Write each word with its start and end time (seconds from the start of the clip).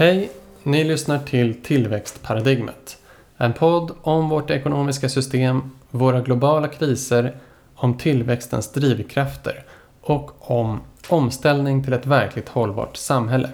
Hej! 0.00 0.30
Ni 0.62 0.84
lyssnar 0.84 1.18
till 1.18 1.62
Tillväxtparadigmet. 1.62 2.98
En 3.36 3.52
podd 3.52 3.90
om 4.02 4.28
vårt 4.28 4.50
ekonomiska 4.50 5.08
system, 5.08 5.70
våra 5.90 6.20
globala 6.20 6.68
kriser, 6.68 7.36
om 7.74 7.98
tillväxtens 7.98 8.72
drivkrafter 8.72 9.64
och 10.00 10.50
om 10.50 10.80
omställning 11.08 11.84
till 11.84 11.92
ett 11.92 12.06
verkligt 12.06 12.48
hållbart 12.48 12.96
samhälle. 12.96 13.50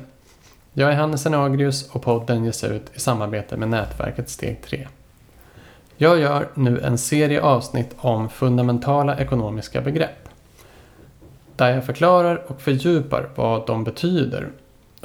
Jag 0.73 0.93
är 0.93 0.97
Hannes 0.97 1.27
Agrius 1.27 1.91
och 1.91 2.03
podden 2.03 2.45
ges 2.45 2.65
ut 2.65 2.91
i 2.95 3.01
samarbete 3.01 3.57
med 3.57 3.69
nätverket 3.69 4.29
Steg 4.29 4.63
3. 4.63 4.89
Jag 5.97 6.19
gör 6.19 6.49
nu 6.55 6.81
en 6.81 6.99
serie 6.99 7.43
avsnitt 7.43 7.95
om 7.97 8.29
fundamentala 8.29 9.19
ekonomiska 9.19 9.81
begrepp. 9.81 10.29
Där 11.57 11.75
jag 11.75 11.87
förklarar 11.87 12.43
och 12.47 12.61
fördjupar 12.61 13.29
vad 13.35 13.67
de 13.67 13.85
betyder 13.85 14.49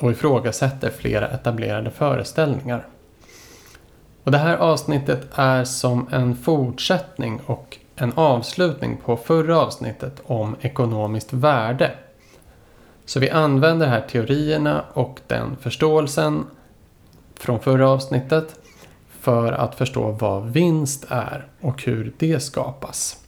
och 0.01 0.11
ifrågasätter 0.11 0.89
flera 0.89 1.27
etablerade 1.27 1.91
föreställningar. 1.91 2.87
Och 4.23 4.31
det 4.31 4.37
här 4.37 4.57
avsnittet 4.57 5.27
är 5.35 5.63
som 5.63 6.07
en 6.11 6.35
fortsättning 6.35 7.41
och 7.45 7.77
en 7.95 8.13
avslutning 8.15 8.97
på 9.05 9.17
förra 9.17 9.59
avsnittet 9.59 10.21
om 10.25 10.55
ekonomiskt 10.61 11.33
värde. 11.33 11.91
Så 13.05 13.19
vi 13.19 13.29
använder 13.29 13.87
här 13.87 14.01
teorierna 14.01 14.85
och 14.93 15.19
den 15.27 15.57
förståelsen 15.61 16.45
från 17.35 17.59
förra 17.59 17.89
avsnittet 17.89 18.55
för 19.19 19.51
att 19.51 19.75
förstå 19.75 20.11
vad 20.11 20.49
vinst 20.49 21.05
är 21.09 21.47
och 21.61 21.83
hur 21.83 22.13
det 22.17 22.39
skapas. 22.39 23.20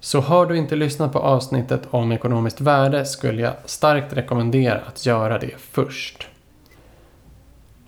Så 0.00 0.20
har 0.20 0.46
du 0.46 0.56
inte 0.56 0.76
lyssnat 0.76 1.12
på 1.12 1.18
avsnittet 1.18 1.82
om 1.90 2.12
ekonomiskt 2.12 2.60
värde 2.60 3.06
skulle 3.06 3.42
jag 3.42 3.54
starkt 3.64 4.12
rekommendera 4.12 4.80
att 4.80 5.06
göra 5.06 5.38
det 5.38 5.56
först. 5.58 6.28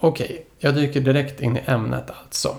Okej, 0.01 0.47
jag 0.59 0.75
dyker 0.75 1.01
direkt 1.01 1.41
in 1.41 1.57
i 1.57 1.63
ämnet 1.67 2.11
alltså. 2.23 2.57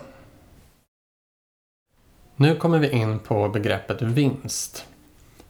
Nu 2.35 2.55
kommer 2.55 2.79
vi 2.79 2.89
in 2.89 3.19
på 3.19 3.49
begreppet 3.49 4.01
vinst. 4.01 4.85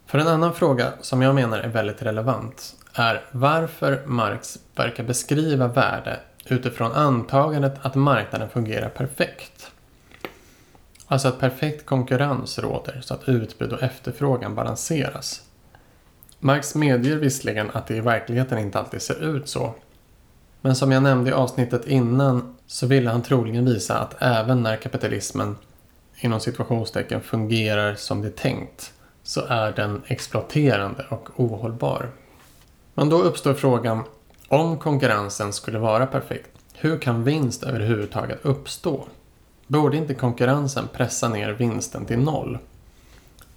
För 0.06 0.20
en 0.20 0.28
annan 0.28 0.54
fråga 0.54 0.94
som 1.02 1.22
jag 1.22 1.36
menar 1.36 1.60
är 1.60 1.68
väldigt 1.68 2.02
relevant 2.02 2.76
är 2.94 3.22
varför 3.32 4.04
Marx 4.06 4.60
verkar 4.76 5.04
beskriva 5.04 5.68
värde 5.68 6.20
utifrån 6.46 6.92
antagandet 6.92 7.74
att 7.82 7.96
marknaden 7.96 8.50
fungerar 8.50 8.90
perfekt. 8.90 9.73
Alltså 11.08 11.28
att 11.28 11.40
perfekt 11.40 11.86
konkurrens 11.86 12.60
råder 12.60 13.02
så 13.02 13.14
att 13.14 13.30
utbud 13.30 13.74
och 13.74 13.84
efterfrågan 13.84 14.56
balanseras. 14.56 15.42
Marx 16.40 16.76
medger 16.76 17.16
visserligen 17.16 17.72
att 17.74 17.88
det 17.88 17.96
i 17.96 18.00
verkligheten 18.00 18.60
inte 18.60 18.80
alltid 18.80 19.02
ser 19.02 19.36
ut 19.36 19.50
så. 19.50 19.74
Men 20.62 20.76
som 20.76 20.92
jag 20.92 21.04
nämnde 21.04 21.30
i 21.30 21.34
avsnittet 21.34 21.88
innan 21.88 22.56
så 22.68 22.88
ville 22.88 23.10
han 23.10 23.22
troligen 23.22 23.66
visa 23.66 24.00
att 24.00 24.16
även 24.20 24.64
när 24.64 24.78
kapitalismen 24.78 25.56
inom 26.20 26.40
situationstecken 26.40 27.22
fungerar 27.22 27.96
som 27.96 28.22
det 28.22 28.28
är 28.28 28.32
tänkt 28.32 28.94
så 29.24 29.42
är 29.46 29.72
den 29.72 30.02
exploaterande 30.08 31.06
och 31.10 31.30
ohållbar. 31.36 32.10
Men 32.94 33.10
då 33.10 33.22
uppstår 33.22 33.54
frågan, 33.54 34.04
om 34.48 34.78
konkurrensen 34.78 35.54
skulle 35.54 35.80
vara 35.80 36.06
perfekt, 36.06 36.50
hur 36.74 37.00
kan 37.00 37.24
vinst 37.24 37.64
överhuvudtaget 37.64 38.40
uppstå? 38.46 39.06
Borde 39.74 39.98
inte 39.98 40.14
konkurrensen 40.14 40.88
pressa 40.94 41.30
ner 41.30 41.52
vinsten 41.52 42.06
till 42.06 42.20
noll? 42.20 42.58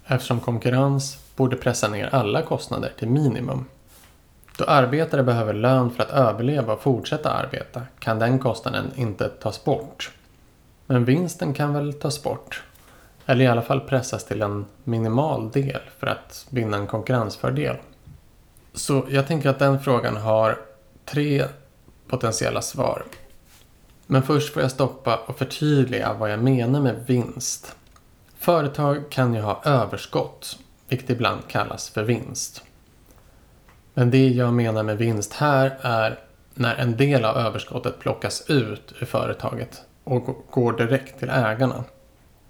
Eftersom 0.05 0.39
konkurrens 0.39 1.17
borde 1.35 1.55
pressa 1.55 1.87
ner 1.87 2.15
alla 2.15 2.41
kostnader 2.41 2.93
till 2.99 3.07
minimum. 3.07 3.65
Då 4.57 4.65
arbetare 4.65 5.23
behöver 5.23 5.53
lön 5.53 5.91
för 5.91 6.03
att 6.03 6.09
överleva 6.09 6.73
och 6.73 6.81
fortsätta 6.81 7.31
arbeta 7.31 7.81
kan 7.99 8.19
den 8.19 8.39
kostnaden 8.39 8.91
inte 8.95 9.29
tas 9.29 9.63
bort. 9.63 10.11
Men 10.85 11.05
vinsten 11.05 11.53
kan 11.53 11.73
väl 11.73 11.93
tas 11.93 12.23
bort? 12.23 12.63
Eller 13.25 13.45
i 13.45 13.47
alla 13.47 13.61
fall 13.61 13.79
pressas 13.79 14.25
till 14.25 14.41
en 14.41 14.65
minimal 14.83 15.51
del 15.51 15.81
för 15.99 16.07
att 16.07 16.45
vinna 16.49 16.77
en 16.77 16.87
konkurrensfördel. 16.87 17.75
Så 18.73 19.05
jag 19.09 19.27
tänker 19.27 19.49
att 19.49 19.59
den 19.59 19.79
frågan 19.79 20.17
har 20.17 20.57
tre 21.05 21.45
potentiella 22.07 22.61
svar. 22.61 23.03
Men 24.07 24.23
först 24.23 24.53
får 24.53 24.61
jag 24.61 24.71
stoppa 24.71 25.15
och 25.15 25.37
förtydliga 25.37 26.13
vad 26.13 26.31
jag 26.31 26.43
menar 26.43 26.81
med 26.81 27.03
vinst. 27.07 27.75
Företag 28.37 29.09
kan 29.09 29.33
ju 29.33 29.41
ha 29.41 29.61
överskott, 29.63 30.59
vilket 30.89 31.09
ibland 31.09 31.47
kallas 31.47 31.89
för 31.89 32.03
vinst. 32.03 32.63
Men 33.93 34.11
det 34.11 34.27
jag 34.27 34.53
menar 34.53 34.83
med 34.83 34.97
vinst 34.97 35.33
här 35.33 35.77
är 35.81 36.19
när 36.53 36.75
en 36.75 36.97
del 36.97 37.25
av 37.25 37.37
överskottet 37.37 37.99
plockas 37.99 38.49
ut 38.49 38.93
ur 38.99 39.05
företaget 39.05 39.81
och 40.03 40.45
går 40.51 40.73
direkt 40.73 41.19
till 41.19 41.29
ägarna. 41.29 41.83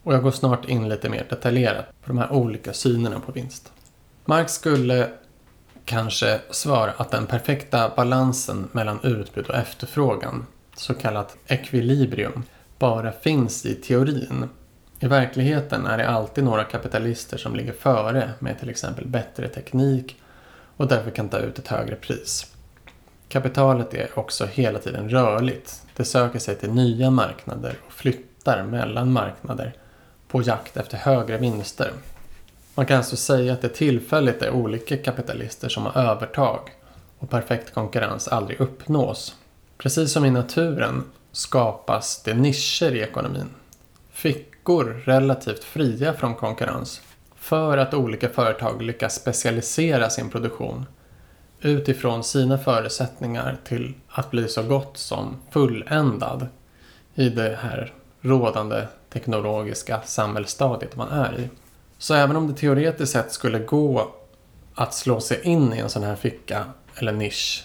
Och 0.04 0.14
jag 0.14 0.24
går 0.24 0.32
snart 0.32 0.66
in 0.66 0.90
lite 0.90 1.10
mer 1.10 1.26
detaljerat 1.30 1.86
på 1.86 2.08
de 2.08 2.18
här 2.18 2.32
olika 2.32 2.74
synerna 2.74 3.20
på 3.20 3.32
vinst. 3.32 3.72
Marx 4.26 4.54
skulle 4.54 5.10
kanske 5.86 6.40
svara 6.50 6.92
att 6.98 7.12
den 7.12 7.26
perfekta 7.26 7.92
balansen 7.96 8.70
mellan 8.72 9.00
utbud 9.04 9.48
och 9.48 9.56
efterfrågan 9.56 10.46
så 10.80 10.94
kallat 10.94 11.38
ekvilibrium, 11.48 12.44
bara 12.80 13.12
finns 13.12 13.66
i 13.66 13.76
teorin. 13.76 14.50
I 15.00 15.08
verkligheten 15.08 15.86
är 15.86 15.98
det 15.98 16.10
alltid 16.10 16.44
några 16.44 16.64
kapitalister 16.64 17.38
som 17.38 17.56
ligger 17.56 17.74
före 17.74 18.32
med 18.40 18.60
till 18.60 18.70
exempel 18.70 19.08
bättre 19.08 19.48
teknik 19.48 20.16
och 20.78 20.88
därför 20.88 21.12
kan 21.12 21.30
ta 21.30 21.38
ut 21.38 21.60
ett 21.60 21.68
högre 21.68 21.96
pris. 21.96 22.54
Kapitalet 23.30 23.94
är 23.94 24.20
också 24.20 24.46
hela 24.46 24.80
tiden 24.80 25.10
rörligt. 25.10 25.82
Det 25.96 26.06
söker 26.06 26.40
sig 26.40 26.56
till 26.56 26.72
nya 26.72 27.10
marknader 27.10 27.76
och 27.86 27.94
flyttar 27.94 28.64
mellan 28.64 29.12
marknader 29.12 29.74
på 30.28 30.42
jakt 30.42 30.78
efter 30.78 30.98
högre 30.98 31.38
vinster. 31.38 31.92
Man 32.76 32.86
kan 32.86 32.98
alltså 32.98 33.16
säga 33.16 33.54
att 33.54 33.62
det 33.62 33.70
tillfälligt 33.70 34.42
är 34.42 34.52
olika 34.52 34.98
kapitalister 34.98 35.70
som 35.70 35.86
har 35.86 36.02
övertag 36.02 36.60
och 37.20 37.30
perfekt 37.30 37.74
konkurrens 37.74 38.28
aldrig 38.28 38.62
uppnås. 38.62 39.36
Precis 39.78 40.12
som 40.12 40.26
i 40.26 40.32
naturen 40.32 41.04
skapas 41.32 42.24
det 42.24 42.34
nischer 42.34 42.96
i 42.96 43.00
ekonomin. 43.00 43.50
Fickor 44.12 45.02
relativt 45.06 45.64
fria 45.64 46.14
från 46.14 46.36
konkurrens. 46.36 47.02
För 47.36 47.78
att 47.78 47.94
olika 47.94 48.30
företag 48.30 48.82
lyckas 48.82 49.16
specialisera 49.16 50.10
sin 50.10 50.30
produktion 50.30 50.86
utifrån 51.62 52.24
sina 52.24 52.58
förutsättningar 52.58 53.58
till 53.64 53.94
att 54.08 54.32
bli 54.32 54.48
så 54.48 54.64
gott 54.64 54.98
som 54.98 55.36
fulländad 55.52 56.48
i 57.16 57.30
det 57.30 57.60
här 57.62 57.94
rådande 58.22 58.88
teknologiska 59.10 60.02
samhällsstadiet 60.06 60.96
man 60.96 61.10
är 61.10 61.40
i. 61.40 61.50
Så 61.98 62.14
även 62.14 62.36
om 62.36 62.48
det 62.48 62.54
teoretiskt 62.54 63.12
sett 63.12 63.32
skulle 63.32 63.60
gå 63.60 64.12
att 64.76 64.94
slå 64.94 65.20
sig 65.20 65.42
in 65.44 65.74
i 65.74 65.80
en 65.80 65.90
sån 65.90 66.04
här 66.04 66.16
ficka 66.16 66.66
eller 66.96 67.12
nisch 67.12 67.64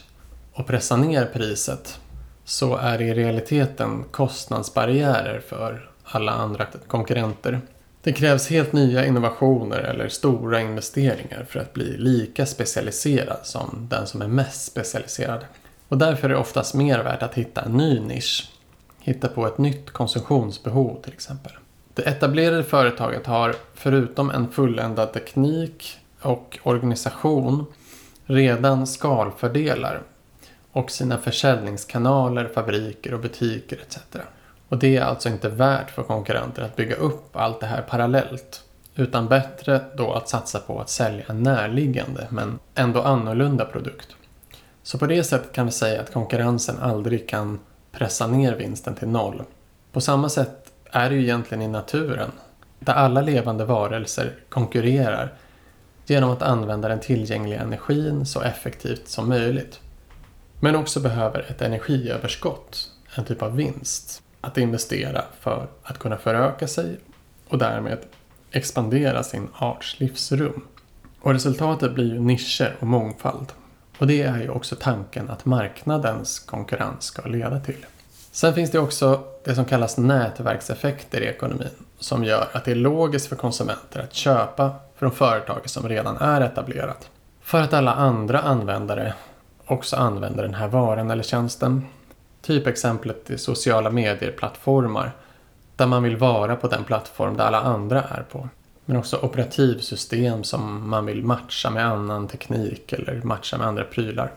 och 0.53 0.67
pressa 0.67 0.97
ner 0.97 1.27
priset 1.27 2.00
så 2.45 2.77
är 2.77 2.99
det 2.99 3.05
i 3.05 3.15
realiteten 3.15 4.05
kostnadsbarriärer 4.11 5.41
för 5.41 5.91
alla 6.05 6.33
andra 6.33 6.67
konkurrenter. 6.87 7.61
Det 8.03 8.12
krävs 8.12 8.49
helt 8.49 8.73
nya 8.73 9.06
innovationer 9.06 9.79
eller 9.79 10.09
stora 10.09 10.61
investeringar 10.61 11.47
för 11.49 11.61
att 11.61 11.73
bli 11.73 11.97
lika 11.97 12.47
specialiserad 12.47 13.39
som 13.43 13.87
den 13.91 14.06
som 14.06 14.23
är 14.23 14.29
mest 14.29 14.67
specialiserad. 14.67 15.44
Och 15.89 15.99
därför 15.99 16.29
är 16.29 16.33
det 16.33 16.41
oftast 16.41 16.75
mer 16.75 16.99
värt 16.99 17.23
att 17.23 17.35
hitta 17.35 17.62
en 17.62 17.77
ny 17.77 18.00
nisch. 18.00 18.50
Hitta 19.00 19.29
på 19.29 19.47
ett 19.47 19.59
nytt 19.59 19.91
konsumtionsbehov 19.91 21.03
till 21.03 21.12
exempel. 21.12 21.53
Det 21.95 22.03
etablerade 22.03 22.65
företaget 22.65 23.27
har 23.27 23.55
förutom 23.75 24.31
en 24.31 24.49
fulländad 24.49 25.12
teknik 25.12 25.99
och 26.21 26.59
organisation 26.62 27.67
redan 28.27 28.87
skalfördelar 28.87 30.03
och 30.73 30.91
sina 30.91 31.19
försäljningskanaler, 31.19 32.49
fabriker 32.55 33.15
och 33.15 33.21
butiker 33.21 33.79
etc. 33.83 33.99
Och 34.69 34.79
det 34.79 34.97
är 34.97 35.03
alltså 35.03 35.29
inte 35.29 35.49
värt 35.49 35.91
för 35.91 36.03
konkurrenter 36.03 36.63
att 36.63 36.77
bygga 36.77 36.97
upp 36.97 37.37
allt 37.37 37.61
det 37.61 37.67
här 37.67 37.83
parallellt. 37.83 38.65
Utan 38.95 39.29
bättre 39.29 39.81
då 39.97 40.13
att 40.13 40.29
satsa 40.29 40.59
på 40.59 40.81
att 40.81 40.91
sälja 40.91 41.25
en 41.29 41.43
närliggande 41.43 42.27
men 42.31 42.59
ändå 42.75 43.03
annorlunda 43.03 43.65
produkt. 43.65 44.17
Så 44.83 44.99
på 44.99 45.07
det 45.07 45.25
sättet 45.25 45.53
kan 45.53 45.67
vi 45.67 45.73
säga 45.73 46.01
att 46.01 46.13
konkurrensen 46.13 46.79
aldrig 46.79 47.29
kan 47.29 47.59
pressa 47.93 48.27
ner 48.27 48.57
vinsten 48.57 48.95
till 48.95 49.09
noll. 49.09 49.43
På 49.93 50.01
samma 50.01 50.29
sätt 50.29 50.73
är 50.91 51.11
det 51.11 51.17
ju 51.17 51.23
egentligen 51.23 51.63
i 51.63 51.69
naturen. 51.69 52.31
Där 52.79 52.93
alla 52.93 53.21
levande 53.21 53.65
varelser 53.65 54.33
konkurrerar 54.49 55.33
genom 56.07 56.31
att 56.31 56.43
använda 56.43 56.89
den 56.89 57.01
tillgängliga 57.01 57.61
energin 57.61 58.27
så 58.27 58.41
effektivt 58.41 59.09
som 59.09 59.29
möjligt 59.29 59.81
men 60.64 60.76
också 60.76 61.00
behöver 61.00 61.47
ett 61.50 61.62
energiöverskott, 61.62 62.91
en 63.14 63.25
typ 63.25 63.43
av 63.43 63.56
vinst, 63.56 64.23
att 64.41 64.59
investera 64.59 65.25
för 65.41 65.67
att 65.82 65.99
kunna 65.99 66.17
föröka 66.17 66.69
sig 66.69 66.99
och 67.49 67.59
därmed 67.59 67.99
expandera 68.50 69.23
sin 69.23 69.49
arts 69.55 70.00
livsrum. 70.00 70.67
Och 71.20 71.32
resultatet 71.32 71.94
blir 71.94 72.14
ju 72.14 72.20
nischer 72.20 72.76
och 72.81 72.87
mångfald. 72.87 73.53
Och 73.99 74.06
det 74.06 74.23
är 74.23 74.41
ju 74.41 74.49
också 74.49 74.76
tanken 74.81 75.31
att 75.31 75.44
marknadens 75.44 76.38
konkurrens 76.38 77.05
ska 77.05 77.29
leda 77.29 77.61
till. 77.61 77.87
Sen 78.32 78.55
finns 78.55 78.70
det 78.70 78.79
också 78.79 79.25
det 79.44 79.55
som 79.55 79.64
kallas 79.64 79.99
nätverkseffekter 79.99 81.20
i 81.20 81.26
ekonomin 81.26 81.85
som 81.99 82.25
gör 82.25 82.49
att 82.53 82.64
det 82.64 82.70
är 82.70 82.75
logiskt 82.75 83.26
för 83.26 83.37
konsumenter 83.37 84.00
att 84.00 84.14
köpa 84.14 84.75
från 84.97 85.12
företag 85.12 85.61
som 85.64 85.88
redan 85.88 86.17
är 86.17 86.41
etablerat. 86.41 87.11
För 87.41 87.61
att 87.61 87.73
alla 87.73 87.93
andra 87.94 88.41
användare 88.41 89.14
också 89.67 89.97
använder 89.97 90.43
den 90.43 90.55
här 90.55 90.69
varan 90.69 91.11
eller 91.11 91.23
tjänsten. 91.23 91.87
Typexemplet 92.43 93.31
är 93.31 93.37
sociala 93.37 93.91
medier-plattformar 93.91 95.12
där 95.76 95.87
man 95.87 96.03
vill 96.03 96.17
vara 96.17 96.56
på 96.56 96.69
den 96.69 96.85
plattform 96.85 97.37
där 97.37 97.44
alla 97.44 97.61
andra 97.61 98.03
är 98.03 98.23
på. 98.23 98.49
Men 98.85 98.97
också 98.97 99.17
operativsystem 99.17 100.44
som 100.44 100.91
man 100.91 101.06
vill 101.06 101.25
matcha 101.25 101.70
med 101.70 101.87
annan 101.87 102.29
teknik 102.29 102.93
eller 102.93 103.23
matcha 103.23 103.59
med 103.59 103.67
andra 103.67 103.85
prylar. 103.85 104.32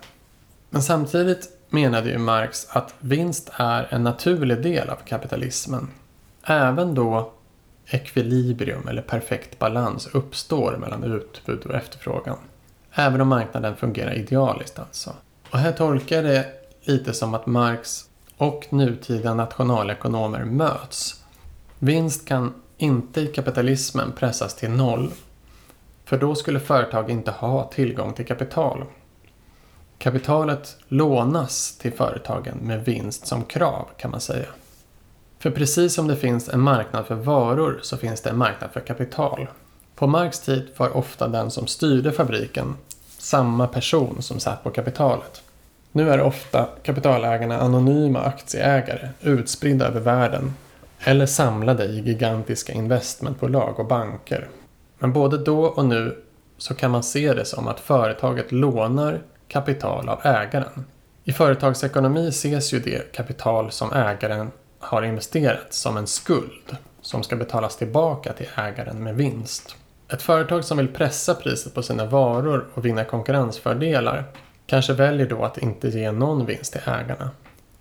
Men 0.70 0.82
samtidigt 0.82 1.50
menade 1.70 2.10
ju 2.10 2.18
Marx 2.18 2.68
att 2.70 2.94
vinst 3.00 3.52
är 3.54 3.88
en 3.90 4.04
naturlig 4.04 4.62
del 4.62 4.90
av 4.90 4.96
kapitalismen. 4.96 5.88
Även 6.44 6.96
då 6.96 7.32
ekvilibrium 7.86 8.88
eller 8.88 9.02
perfekt 9.02 9.60
balans 9.60 10.08
uppstår 10.14 10.78
mellan 10.78 11.04
utbud 11.04 11.66
och 11.66 11.76
efterfrågan. 11.76 12.38
Även 12.96 13.22
om 13.22 13.28
marknaden 13.28 13.76
fungerar 13.76 14.14
idealiskt 14.14 14.80
alltså. 14.80 15.14
Och 15.52 15.60
här 15.60 15.72
tolkar 15.72 16.16
jag 16.16 16.26
det 16.26 16.46
lite 16.82 17.14
som 17.14 17.34
att 17.34 17.46
Marx 17.46 18.10
och 18.38 18.68
nutida 18.70 19.34
nationalekonomer 19.34 20.44
möts. 20.44 21.24
Vinst 21.80 22.28
kan 22.28 22.54
inte 22.78 23.22
i 23.22 23.28
kapitalismen 23.28 24.12
pressas 24.12 24.56
till 24.56 24.70
noll. 24.70 25.12
För 26.06 26.18
då 26.18 26.36
skulle 26.36 26.60
företag 26.60 27.10
inte 27.10 27.32
ha 27.32 27.64
tillgång 27.64 28.14
till 28.14 28.26
kapital. 28.26 28.86
Kapitalet 29.98 30.78
lånas 30.88 31.78
till 31.78 31.94
företagen 31.94 32.58
med 32.62 32.86
vinst 32.86 33.28
som 33.28 33.44
krav 33.44 33.88
kan 33.98 34.12
man 34.12 34.22
säga. 34.22 34.48
För 35.40 35.52
precis 35.52 35.94
som 35.94 36.08
det 36.08 36.16
finns 36.16 36.50
en 36.50 36.60
marknad 36.60 37.06
för 37.06 37.16
varor 37.16 37.80
så 37.82 37.98
finns 37.98 38.22
det 38.22 38.30
en 38.30 38.38
marknad 38.38 38.72
för 38.72 38.80
kapital. 38.80 39.48
På 39.96 40.08
Marx 40.08 40.40
tid 40.40 40.68
var 40.78 40.98
ofta 40.98 41.28
den 41.28 41.52
som 41.52 41.68
styrde 41.68 42.12
fabriken 42.12 42.76
samma 43.18 43.68
person 43.68 44.22
som 44.22 44.40
satt 44.40 44.64
på 44.64 44.70
kapitalet. 44.70 45.42
Nu 45.92 46.10
är 46.10 46.22
ofta 46.22 46.70
kapitalägarna 46.84 47.60
anonyma 47.60 48.20
aktieägare 48.20 49.10
utspridda 49.22 49.88
över 49.88 50.00
världen 50.00 50.54
eller 51.00 51.26
samlade 51.26 51.86
i 51.86 52.00
gigantiska 52.00 52.74
investmentbolag 52.74 53.80
och 53.80 53.86
banker. 53.86 54.48
Men 55.00 55.14
både 55.14 55.38
då 55.38 55.66
och 55.66 55.86
nu 55.86 56.18
så 56.58 56.74
kan 56.74 56.92
man 56.92 57.04
se 57.04 57.34
det 57.34 57.46
som 57.46 57.68
att 57.68 57.80
företaget 57.80 58.52
lånar 58.52 59.22
kapital 59.48 60.10
av 60.10 60.20
ägaren. 60.24 60.86
I 61.24 61.34
företagsekonomi 61.34 62.28
ses 62.28 62.74
ju 62.74 62.80
det 62.80 63.12
kapital 63.12 63.72
som 63.72 63.94
ägaren 63.94 64.52
har 64.80 65.02
investerat 65.02 65.74
som 65.74 65.98
en 65.98 66.08
skuld 66.08 66.78
som 67.02 67.24
ska 67.24 67.36
betalas 67.36 67.78
tillbaka 67.78 68.34
till 68.34 68.48
ägaren 68.56 69.04
med 69.04 69.16
vinst. 69.16 69.76
Ett 70.10 70.22
företag 70.22 70.64
som 70.64 70.78
vill 70.78 70.88
pressa 70.88 71.36
priset 71.36 71.74
på 71.74 71.84
sina 71.84 72.06
varor 72.06 72.66
och 72.74 72.86
vinna 72.86 73.04
konkurrensfördelar 73.04 74.24
kanske 74.66 74.94
väljer 74.94 75.30
då 75.30 75.44
att 75.44 75.58
inte 75.58 75.88
ge 75.88 76.12
någon 76.12 76.46
vinst 76.46 76.72
till 76.72 76.82
ägarna. 76.86 77.30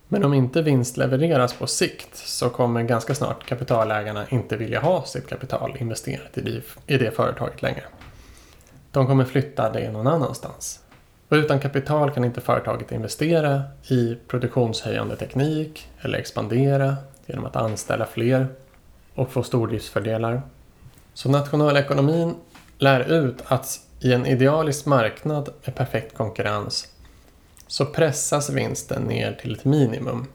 Men 0.08 0.24
om 0.24 0.34
inte 0.34 0.62
vinst 0.62 0.96
levereras 0.96 1.54
på 1.54 1.66
sikt 1.66 2.16
så 2.16 2.50
kommer 2.50 2.82
ganska 2.82 3.14
snart 3.14 3.46
kapitalägarna 3.46 4.26
inte 4.28 4.56
vilja 4.56 4.80
ha 4.80 5.04
sitt 5.04 5.28
kapital 5.28 5.76
investerat 5.80 6.38
i 6.86 6.98
det, 6.98 7.10
företaget 7.10 7.62
längre. 7.62 7.84
De 8.90 9.06
kommer 9.06 9.24
flytta 9.24 9.72
det 9.72 9.92
någon 9.92 10.06
annanstans. 10.06 10.80
Och 11.28 11.34
utan 11.34 11.60
kapital 11.60 12.10
kan 12.10 12.24
inte 12.24 12.40
företaget 12.40 12.92
investera 12.92 13.62
i 13.88 14.16
produktionshöjande 14.28 15.16
teknik 15.16 15.88
eller 16.00 16.18
expandera 16.18 16.96
genom 17.26 17.44
att 17.44 17.56
anställa 17.56 18.06
fler 18.06 18.46
och 19.14 19.32
få 19.32 19.42
stordriftsfördelar. 19.42 20.42
Så 21.14 21.30
nationalekonomin 21.30 22.34
lär 22.78 23.00
ut 23.00 23.42
att 23.46 23.80
i 24.00 24.12
en 24.12 24.26
idealisk 24.26 24.86
marknad 24.86 25.48
med 25.64 25.74
perfekt 25.74 26.16
konkurrens 26.16 26.88
så 27.66 27.86
pressas 27.86 28.50
vinsten 28.50 29.02
ner 29.02 29.32
till 29.32 29.54
ett 29.54 29.64
minimum. 29.64 30.26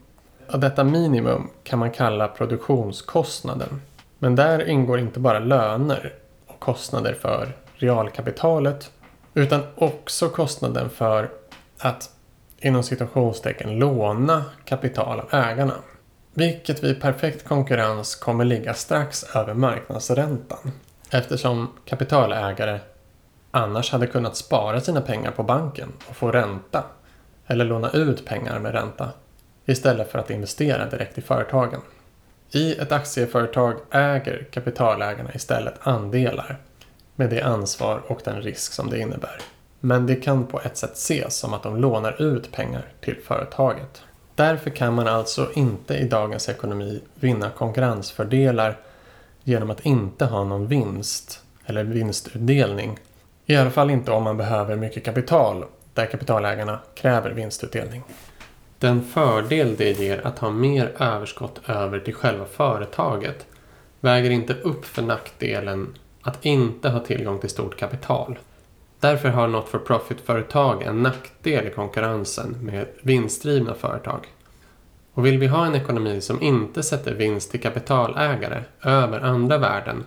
Och 0.52 0.60
detta 0.60 0.84
minimum 0.84 1.50
kan 1.64 1.78
man 1.78 1.90
kalla 1.90 2.28
produktionskostnaden. 2.28 3.82
Men 4.18 4.36
där 4.36 4.68
ingår 4.68 4.98
inte 4.98 5.20
bara 5.20 5.38
löner 5.38 6.14
och 6.46 6.60
kostnader 6.60 7.14
för 7.14 7.56
realkapitalet 7.74 8.90
utan 9.34 9.62
också 9.74 10.28
kostnaden 10.28 10.90
för 10.90 11.30
att 11.78 12.10
inom 12.58 12.82
situationstecken 12.82 13.78
låna 13.78 14.44
kapital 14.64 15.20
av 15.20 15.34
ägarna. 15.34 15.74
Vilket 16.34 16.84
vid 16.84 17.00
perfekt 17.00 17.44
konkurrens 17.44 18.14
kommer 18.14 18.44
ligga 18.44 18.74
strax 18.74 19.24
över 19.36 19.54
marknadsräntan. 19.54 20.72
Eftersom 21.10 21.70
kapitalägare 21.84 22.80
annars 23.50 23.92
hade 23.92 24.06
kunnat 24.06 24.36
spara 24.36 24.80
sina 24.80 25.00
pengar 25.00 25.30
på 25.30 25.42
banken 25.42 25.92
och 26.08 26.16
få 26.16 26.30
ränta. 26.30 26.84
Eller 27.46 27.64
låna 27.64 27.90
ut 27.90 28.26
pengar 28.26 28.58
med 28.58 28.72
ränta. 28.72 29.10
Istället 29.66 30.10
för 30.10 30.18
att 30.18 30.30
investera 30.30 30.90
direkt 30.90 31.18
i 31.18 31.22
företagen. 31.22 31.80
I 32.50 32.74
ett 32.74 32.92
aktieföretag 32.92 33.76
äger 33.90 34.46
kapitalägarna 34.50 35.30
istället 35.34 35.74
andelar 35.80 36.58
med 37.16 37.30
det 37.30 37.42
ansvar 37.42 38.02
och 38.06 38.20
den 38.24 38.42
risk 38.42 38.72
som 38.72 38.90
det 38.90 38.98
innebär. 38.98 39.40
Men 39.80 40.06
det 40.06 40.14
kan 40.14 40.46
på 40.46 40.60
ett 40.60 40.76
sätt 40.76 40.92
ses 40.92 41.36
som 41.36 41.54
att 41.54 41.62
de 41.62 41.76
lånar 41.76 42.22
ut 42.22 42.52
pengar 42.52 42.92
till 43.00 43.16
företaget. 43.24 44.02
Därför 44.40 44.70
kan 44.70 44.94
man 44.94 45.08
alltså 45.08 45.50
inte 45.54 45.94
i 45.94 46.08
dagens 46.08 46.48
ekonomi 46.48 47.00
vinna 47.14 47.50
konkurrensfördelar 47.50 48.78
genom 49.44 49.70
att 49.70 49.86
inte 49.86 50.24
ha 50.24 50.44
någon 50.44 50.66
vinst 50.66 51.42
eller 51.66 51.84
vinstutdelning. 51.84 52.98
I 53.46 53.56
alla 53.56 53.70
fall 53.70 53.90
inte 53.90 54.10
om 54.10 54.22
man 54.22 54.36
behöver 54.36 54.76
mycket 54.76 55.04
kapital 55.04 55.64
där 55.94 56.06
kapitalägarna 56.06 56.78
kräver 56.94 57.30
vinstutdelning. 57.30 58.02
Den 58.78 59.04
fördel 59.04 59.76
det 59.76 59.98
ger 59.98 60.26
att 60.26 60.38
ha 60.38 60.50
mer 60.50 60.92
överskott 60.98 61.60
över 61.66 62.00
till 62.00 62.14
själva 62.14 62.44
företaget 62.44 63.46
väger 64.00 64.30
inte 64.30 64.54
upp 64.54 64.84
för 64.84 65.02
nackdelen 65.02 65.94
att 66.22 66.46
inte 66.46 66.88
ha 66.88 67.00
tillgång 67.00 67.38
till 67.38 67.50
stort 67.50 67.78
kapital. 67.78 68.38
Därför 69.00 69.28
har 69.28 69.48
not 69.48 69.68
for 69.68 69.78
profit-företag 69.78 70.82
en 70.82 71.02
nackdel 71.02 71.66
i 71.66 71.70
konkurrensen 71.70 72.56
med 72.60 72.86
vinstdrivna 73.02 73.74
företag. 73.74 74.26
Och 75.20 75.26
vill 75.26 75.38
vi 75.38 75.46
ha 75.46 75.66
en 75.66 75.74
ekonomi 75.74 76.20
som 76.20 76.42
inte 76.42 76.82
sätter 76.82 77.14
vinst 77.14 77.50
till 77.50 77.60
kapitalägare 77.60 78.62
över 78.82 79.20
andra 79.20 79.58
värden 79.58 80.04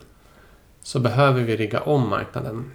så 0.81 0.99
behöver 0.99 1.41
vi 1.41 1.55
rigga 1.55 1.79
om 1.79 2.09
marknaden. 2.09 2.71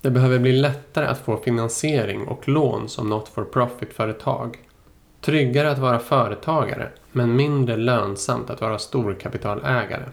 Det 0.00 0.10
behöver 0.10 0.38
bli 0.38 0.52
lättare 0.52 1.06
att 1.06 1.18
få 1.18 1.36
finansiering 1.36 2.28
och 2.28 2.48
lån 2.48 2.88
som 2.88 3.08
not 3.08 3.28
for 3.28 3.44
profit-företag. 3.44 4.58
Tryggare 5.20 5.70
att 5.70 5.78
vara 5.78 5.98
företagare 5.98 6.88
men 7.12 7.36
mindre 7.36 7.76
lönsamt 7.76 8.50
att 8.50 8.60
vara 8.60 8.78
storkapitalägare. 8.78 10.04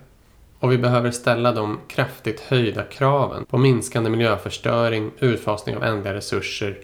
Och 0.59 0.71
vi 0.71 0.77
behöver 0.77 1.11
ställa 1.11 1.51
de 1.51 1.79
kraftigt 1.87 2.39
höjda 2.39 2.83
kraven 2.83 3.45
på 3.45 3.57
minskande 3.57 4.09
miljöförstöring, 4.09 5.11
utfasning 5.19 5.77
av 5.77 5.83
ändliga 5.83 6.13
resurser, 6.13 6.79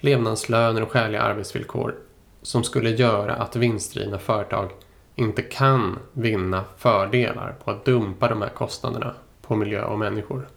levnadslöner 0.00 0.82
och 0.82 0.90
skäliga 0.90 1.22
arbetsvillkor 1.22 1.94
som 2.42 2.64
skulle 2.64 2.90
göra 2.90 3.34
att 3.34 3.56
vinstdrivna 3.56 4.18
företag 4.18 4.70
inte 5.14 5.42
kan 5.42 5.98
vinna 6.12 6.64
fördelar 6.78 7.54
på 7.64 7.70
att 7.70 7.84
dumpa 7.84 8.28
de 8.28 8.42
här 8.42 8.48
kostnaderna 8.48 9.14
på 9.42 9.56
miljö 9.56 9.84
och 9.84 9.98
människor. 9.98 10.48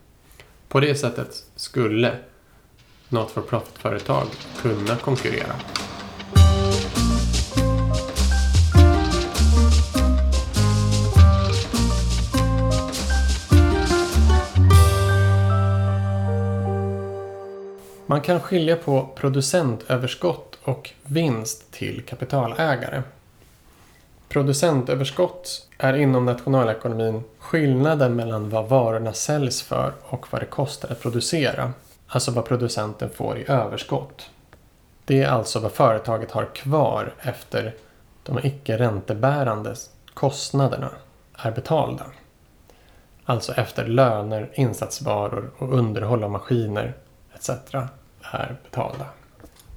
På 0.67 0.79
det 0.79 0.95
sättet 0.95 1.45
skulle 1.55 2.17
not 3.09 3.31
for 3.31 3.41
profit-företag 3.41 4.27
kunna 4.61 4.95
konkurrera. 4.95 5.55
Man 18.05 18.21
kan 18.21 18.39
skilja 18.39 18.75
på 18.75 19.09
producentöverskott 19.15 20.52
och 20.63 20.91
vinst 21.03 21.71
till 21.71 22.03
kapitalägare. 22.05 23.01
Producentöverskott 24.29 25.67
är 25.77 25.93
inom 25.93 26.25
nationalekonomin 26.25 27.23
skillnaden 27.39 28.15
mellan 28.15 28.49
vad 28.49 28.69
varorna 28.69 29.13
säljs 29.13 29.61
för 29.61 29.93
och 30.03 30.27
vad 30.31 30.41
det 30.41 30.45
kostar 30.45 30.89
att 30.91 31.01
producera. 31.01 31.73
Alltså 32.07 32.31
vad 32.31 32.45
producenten 32.45 33.09
får 33.09 33.37
i 33.37 33.45
överskott. 33.47 34.29
Det 35.05 35.23
är 35.23 35.27
alltså 35.27 35.59
vad 35.59 35.71
företaget 35.71 36.31
har 36.31 36.45
kvar 36.55 37.13
efter 37.19 37.75
de 38.23 38.39
icke 38.43 38.77
räntebärande 38.77 39.75
kostnaderna 40.13 40.89
är 41.37 41.51
betalda. 41.51 42.05
Alltså 43.25 43.53
efter 43.53 43.85
löner, 43.85 44.49
insatsvaror 44.53 45.51
och 45.57 45.73
underhåll 45.73 46.23
av 46.23 46.31
maskiner 46.31 46.93
etc. 47.35 47.49
är 48.21 48.55
betalda. 48.63 49.05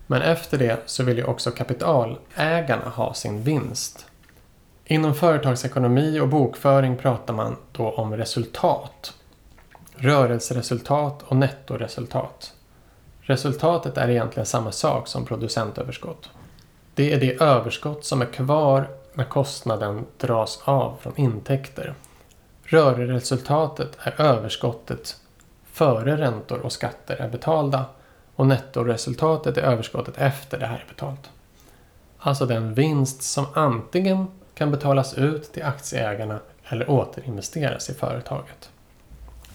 Men 0.06 0.22
efter 0.22 0.58
det 0.58 0.82
så 0.86 1.02
vill 1.02 1.16
ju 1.16 1.25
också 1.25 1.50
kapitalägarna 1.50 2.88
ha 2.88 3.14
sin 3.14 3.42
vinst. 3.42 4.06
Inom 4.84 5.14
företagsekonomi 5.14 6.20
och 6.20 6.28
bokföring 6.28 6.96
pratar 6.96 7.34
man 7.34 7.56
då 7.72 7.90
om 7.90 8.16
resultat. 8.16 9.14
Rörelseresultat 9.96 11.22
och 11.22 11.36
nettoresultat. 11.36 12.52
Resultatet 13.20 13.96
är 13.96 14.08
egentligen 14.08 14.46
samma 14.46 14.72
sak 14.72 15.08
som 15.08 15.25
producentöverskott. 15.25 16.30
Det 16.94 17.12
är 17.12 17.20
det 17.20 17.40
överskott 17.40 18.04
som 18.04 18.22
är 18.22 18.26
kvar 18.26 18.88
när 19.14 19.25
kostnaden 19.25 20.06
dras 20.18 20.60
av 20.64 20.96
från 21.00 21.16
intäkter. 21.16 21.94
Rörelseresultatet 22.62 23.98
är 23.98 24.20
överskottet 24.20 25.16
före 25.72 26.16
räntor 26.16 26.58
och 26.58 26.72
skatter 26.72 27.16
är 27.16 27.28
betalda 27.28 27.84
och 28.36 28.46
nettoresultatet 28.46 29.56
är 29.56 29.62
överskottet 29.62 30.14
efter 30.18 30.58
det 30.58 30.66
här 30.66 30.76
är 30.76 30.88
betalt. 30.88 31.30
Alltså 32.18 32.46
den 32.46 32.74
vinst 32.74 33.22
som 33.22 33.46
antingen 33.54 34.26
kan 34.54 34.70
betalas 34.70 35.14
ut 35.14 35.52
till 35.52 35.62
aktieägarna 35.62 36.38
eller 36.68 36.90
återinvesteras 36.90 37.90
i 37.90 37.94
företaget. 37.94 38.70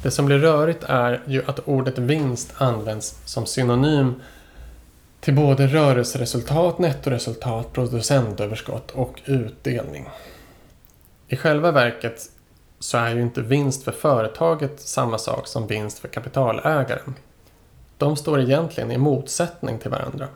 Det 0.02 0.12
som 0.12 0.26
blir 0.26 0.40
rörigt 0.40 0.84
är 0.84 1.22
ju 1.28 1.44
att 1.46 1.60
ordet 1.60 1.98
vinst 1.98 2.54
används 2.58 3.22
som 3.26 3.46
synonym 3.46 4.22
till 5.20 5.36
både 5.36 5.68
rörelseresultat, 5.68 6.80
nettoresultat, 6.80 7.74
producentöverskott 7.74 8.92
och 8.92 9.22
utdelning. 9.26 10.10
I 11.28 11.38
själva 11.38 11.72
verket 11.72 12.30
så 12.80 12.98
är 12.98 13.16
ju 13.16 13.22
inte 13.22 13.42
vinst 13.42 13.84
för 13.84 13.92
företaget 13.92 14.82
samma 14.82 15.18
sak 15.18 15.48
som 15.48 15.68
vinst 15.68 16.00
för 16.00 16.08
kapitalägaren. 16.08 17.16
De 18.02 18.16
står 18.16 18.40
egentligen 18.40 18.92
i 18.92 18.98
motsättning 18.98 19.80
till 19.80 19.92
varandra. 19.92 20.28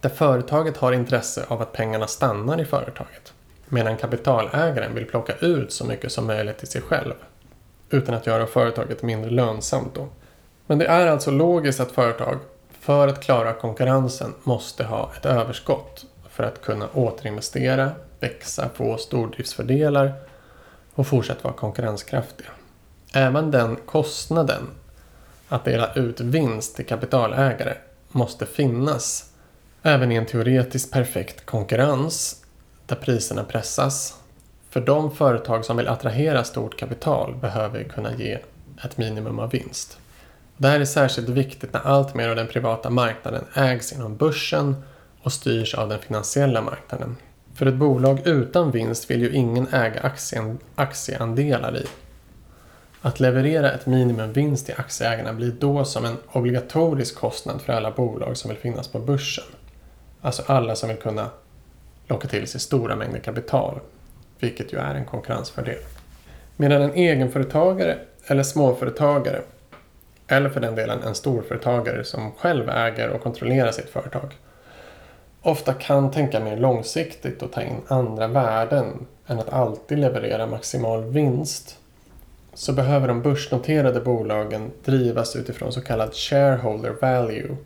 Där 0.00 0.08
företaget 0.08 0.76
har 0.76 0.92
intresse 0.92 1.44
av 1.48 1.62
att 1.62 1.72
pengarna 1.72 2.06
stannar 2.06 2.60
i 2.60 2.64
företaget. 2.64 3.32
Medan 3.68 3.96
kapitalägaren 3.96 4.94
vill 4.94 5.06
plocka 5.06 5.32
ut 5.34 5.72
så 5.72 5.84
mycket 5.84 6.12
som 6.12 6.26
möjligt 6.26 6.58
till 6.58 6.68
sig 6.68 6.80
själv. 6.80 7.14
Utan 7.90 8.14
att 8.14 8.26
göra 8.26 8.46
företaget 8.46 9.02
mindre 9.02 9.30
lönsamt 9.30 9.94
då. 9.94 10.08
Men 10.66 10.78
det 10.78 10.86
är 10.86 11.06
alltså 11.06 11.30
logiskt 11.30 11.80
att 11.80 11.92
företag, 11.92 12.38
för 12.80 13.08
att 13.08 13.22
klara 13.22 13.52
konkurrensen, 13.52 14.34
måste 14.42 14.84
ha 14.84 15.12
ett 15.16 15.26
överskott. 15.26 16.04
För 16.28 16.44
att 16.44 16.62
kunna 16.62 16.88
återinvestera, 16.94 17.90
växa, 18.20 18.68
få 18.74 18.96
stordriftsfördelar 18.96 20.12
och 20.94 21.06
fortsätta 21.06 21.42
vara 21.42 21.54
konkurrenskraftiga. 21.54 22.50
Även 23.14 23.50
den 23.50 23.76
kostnaden 23.76 24.66
att 25.50 25.64
dela 25.64 25.94
ut 25.94 26.20
vinst 26.20 26.76
till 26.76 26.86
kapitalägare 26.86 27.74
måste 28.08 28.46
finnas 28.46 29.32
även 29.82 30.12
i 30.12 30.14
en 30.14 30.26
teoretiskt 30.26 30.92
perfekt 30.92 31.46
konkurrens 31.46 32.44
där 32.86 32.96
priserna 32.96 33.44
pressas. 33.44 34.14
För 34.70 34.80
de 34.80 35.16
företag 35.16 35.64
som 35.64 35.76
vill 35.76 35.88
attrahera 35.88 36.44
stort 36.44 36.78
kapital 36.78 37.34
behöver 37.40 37.84
kunna 37.84 38.14
ge 38.14 38.38
ett 38.84 38.98
minimum 38.98 39.38
av 39.38 39.50
vinst. 39.50 39.98
Det 40.56 40.68
här 40.68 40.80
är 40.80 40.84
särskilt 40.84 41.28
viktigt 41.28 41.72
när 41.72 41.80
allt 41.80 42.14
mer 42.14 42.28
av 42.28 42.36
den 42.36 42.46
privata 42.46 42.90
marknaden 42.90 43.44
ägs 43.54 43.92
inom 43.92 44.16
börsen 44.16 44.76
och 45.22 45.32
styrs 45.32 45.74
av 45.74 45.88
den 45.88 45.98
finansiella 45.98 46.62
marknaden. 46.62 47.16
För 47.54 47.66
ett 47.66 47.74
bolag 47.74 48.26
utan 48.26 48.70
vinst 48.70 49.10
vill 49.10 49.20
ju 49.20 49.32
ingen 49.32 49.68
äga 49.74 50.00
aktien, 50.00 50.58
aktieandelar 50.74 51.76
i. 51.76 51.86
Att 53.02 53.20
leverera 53.20 53.72
ett 53.72 53.86
minimum 53.86 54.32
vinst 54.32 54.66
till 54.66 54.74
aktieägarna 54.78 55.32
blir 55.32 55.52
då 55.52 55.84
som 55.84 56.04
en 56.04 56.16
obligatorisk 56.32 57.16
kostnad 57.16 57.60
för 57.60 57.72
alla 57.72 57.90
bolag 57.90 58.36
som 58.36 58.48
vill 58.48 58.58
finnas 58.58 58.88
på 58.88 58.98
börsen. 58.98 59.44
Alltså 60.20 60.42
alla 60.46 60.76
som 60.76 60.88
vill 60.88 60.98
kunna 60.98 61.30
locka 62.06 62.28
till 62.28 62.46
sig 62.46 62.60
stora 62.60 62.96
mängder 62.96 63.18
kapital, 63.18 63.80
vilket 64.38 64.72
ju 64.72 64.78
är 64.78 64.94
en 64.94 65.04
konkurrensfördel. 65.04 65.78
Medan 66.56 66.82
en 66.82 66.94
egenföretagare 66.94 67.98
eller 68.26 68.42
småföretagare, 68.42 69.42
eller 70.26 70.48
för 70.48 70.60
den 70.60 70.74
delen 70.74 71.02
en 71.02 71.14
storföretagare 71.14 72.04
som 72.04 72.32
själv 72.32 72.68
äger 72.68 73.08
och 73.08 73.22
kontrollerar 73.22 73.72
sitt 73.72 73.90
företag, 73.90 74.38
ofta 75.42 75.74
kan 75.74 76.10
tänka 76.10 76.40
mer 76.40 76.56
långsiktigt 76.56 77.42
och 77.42 77.52
ta 77.52 77.62
in 77.62 77.80
andra 77.88 78.26
värden 78.28 79.06
än 79.26 79.38
att 79.38 79.52
alltid 79.52 79.98
leverera 79.98 80.46
maximal 80.46 81.04
vinst 81.04 81.79
så 82.60 82.72
behöver 82.72 83.08
de 83.08 83.22
börsnoterade 83.22 84.00
bolagen 84.00 84.70
drivas 84.84 85.36
utifrån 85.36 85.72
så 85.72 85.80
kallad 85.80 86.14
shareholder 86.14 86.94
value. 87.00 87.56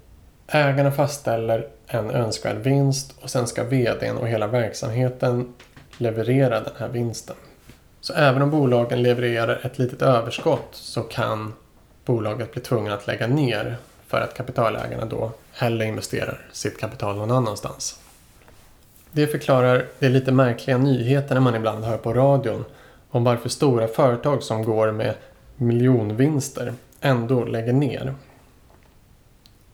Ägarna 0.46 0.92
fastställer 0.92 1.68
en 1.86 2.10
önskvärd 2.10 2.56
vinst 2.56 3.14
och 3.20 3.30
sen 3.30 3.46
ska 3.46 3.64
vdn 3.64 4.16
och 4.16 4.28
hela 4.28 4.46
verksamheten 4.46 5.54
leverera 5.98 6.60
den 6.60 6.72
här 6.78 6.88
vinsten. 6.88 7.36
Så 8.00 8.12
även 8.12 8.42
om 8.42 8.50
bolagen 8.50 9.02
levererar 9.02 9.60
ett 9.66 9.78
litet 9.78 10.02
överskott 10.02 10.68
så 10.72 11.02
kan 11.02 11.52
bolaget 12.04 12.52
bli 12.52 12.62
tvungen 12.62 12.92
att 12.92 13.06
lägga 13.06 13.26
ner 13.26 13.76
för 14.06 14.20
att 14.20 14.34
kapitalägarna 14.34 15.04
då 15.04 15.32
hellre 15.52 15.86
investerar 15.86 16.40
sitt 16.52 16.80
kapital 16.80 17.16
någon 17.16 17.30
annanstans. 17.30 17.98
Det 19.12 19.26
förklarar 19.26 19.86
de 19.98 20.08
lite 20.08 20.32
märkliga 20.32 20.78
nyheterna 20.78 21.40
man 21.40 21.54
ibland 21.54 21.84
hör 21.84 21.98
på 21.98 22.12
radion 22.12 22.64
om 23.14 23.25
varför 23.25 23.49
stora 23.49 23.88
företag 23.88 24.42
som 24.42 24.64
går 24.64 24.92
med 24.92 25.14
miljonvinster 25.56 26.75
ändå 27.00 27.44
lägger 27.44 27.73
ner. 27.73 28.14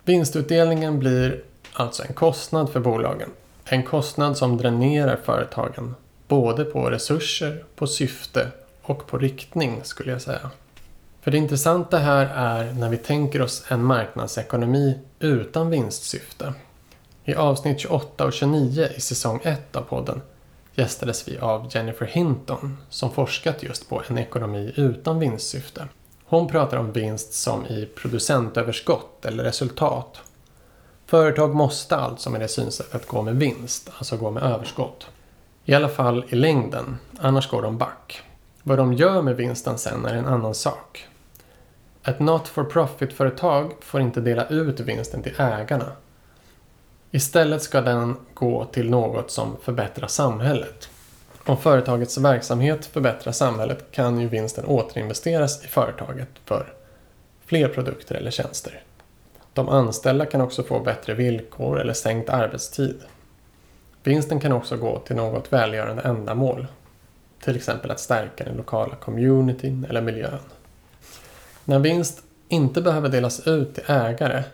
Vinstutdelningen 0.04 0.98
blir 0.98 1.42
alltså 1.72 2.02
en 2.02 2.14
kostnad 2.14 2.72
för 2.72 2.80
bolagen. 2.80 3.30
En 3.64 3.82
kostnad 3.82 4.36
som 4.36 4.56
dränerar 4.56 5.16
företagen. 5.16 5.94
Både 6.28 6.64
på 6.64 6.90
resurser, 6.90 7.64
på 7.76 7.86
syfte 7.86 8.48
och 8.82 9.06
på 9.06 9.18
riktning 9.18 9.80
skulle 9.82 10.12
jag 10.12 10.22
säga. 10.22 10.50
För 11.20 11.30
det 11.30 11.36
intressanta 11.36 11.98
här 11.98 12.26
är 12.34 12.72
när 12.72 12.88
vi 12.88 12.96
tänker 12.96 13.42
oss 13.42 13.64
en 13.68 13.84
marknadsekonomi 13.84 14.98
utan 15.18 15.70
vinstsyfte. 15.70 16.54
I 17.24 17.34
avsnitt 17.34 17.80
28 17.80 18.24
och 18.24 18.32
29 18.32 18.88
i 18.96 19.00
säsong 19.00 19.40
1 19.42 19.76
av 19.76 19.82
podden 19.82 20.20
gästades 20.74 21.28
vi 21.28 21.38
av 21.38 21.68
Jennifer 21.70 22.06
Hinton 22.06 22.76
som 22.88 23.12
forskat 23.12 23.62
just 23.62 23.88
på 23.88 24.02
en 24.08 24.18
ekonomi 24.18 24.72
utan 24.76 25.18
vinstsyfte. 25.18 25.88
Hon 26.24 26.48
pratar 26.48 26.76
om 26.76 26.92
vinst 26.92 27.32
som 27.32 27.66
i 27.66 27.88
producentöverskott 27.96 29.24
eller 29.24 29.44
resultat. 29.44 30.20
Företag 31.06 31.54
måste 31.54 31.96
alltså 31.96 32.30
med 32.30 32.40
det 32.40 32.48
synsättet 32.48 33.06
gå 33.06 33.22
med 33.22 33.36
vinst, 33.36 33.90
alltså 33.98 34.16
gå 34.16 34.30
med 34.30 34.42
överskott. 34.42 35.06
I 35.64 35.74
alla 35.74 35.88
fall 35.88 36.24
i 36.28 36.34
längden, 36.34 36.98
annars 37.18 37.50
går 37.50 37.62
de 37.62 37.78
back. 37.78 38.22
Vad 38.62 38.78
de 38.78 38.92
gör 38.92 39.22
med 39.22 39.36
vinsten 39.36 39.78
sen 39.78 40.04
är 40.04 40.14
en 40.14 40.26
annan 40.26 40.54
sak. 40.54 41.06
Ett 42.04 42.20
not 42.20 42.48
for 42.48 42.64
profit-företag 42.64 43.72
får 43.80 44.00
inte 44.00 44.20
dela 44.20 44.46
ut 44.48 44.80
vinsten 44.80 45.22
till 45.22 45.34
ägarna 45.38 45.92
Istället 47.10 47.62
ska 47.62 47.80
den 47.80 48.16
gå 48.34 48.64
till 48.64 48.90
något 48.90 49.30
som 49.30 49.56
förbättrar 49.62 50.08
samhället. 50.08 50.90
Om 51.44 51.56
företagets 51.56 52.18
verksamhet 52.18 52.86
förbättrar 52.86 53.32
samhället 53.32 53.84
kan 53.90 54.20
ju 54.20 54.28
vinsten 54.28 54.64
återinvesteras 54.64 55.64
i 55.64 55.66
företaget 55.68 56.28
för 56.44 56.72
fler 57.46 57.68
produkter 57.68 58.14
eller 58.14 58.30
tjänster. 58.30 58.82
De 59.52 59.68
anställda 59.68 60.26
kan 60.26 60.40
också 60.40 60.62
få 60.62 60.80
bättre 60.80 61.14
villkor 61.14 61.80
eller 61.80 61.92
sänkt 61.92 62.30
arbetstid. 62.30 63.00
Vinsten 64.02 64.40
kan 64.40 64.52
också 64.52 64.76
gå 64.76 64.98
till 64.98 65.16
något 65.16 65.52
välgörande 65.52 66.02
ändamål. 66.02 66.66
Till 67.44 67.56
exempel 67.56 67.90
att 67.90 68.00
stärka 68.00 68.44
den 68.44 68.56
lokala 68.56 68.94
communityn 68.94 69.86
eller 69.88 70.00
miljön. 70.00 70.38
När 71.64 71.78
vinst 71.78 72.22
inte 72.48 72.82
behöver 72.82 73.08
delas 73.08 73.46
ut 73.46 73.74
till 73.74 73.84
ägare 73.86 74.44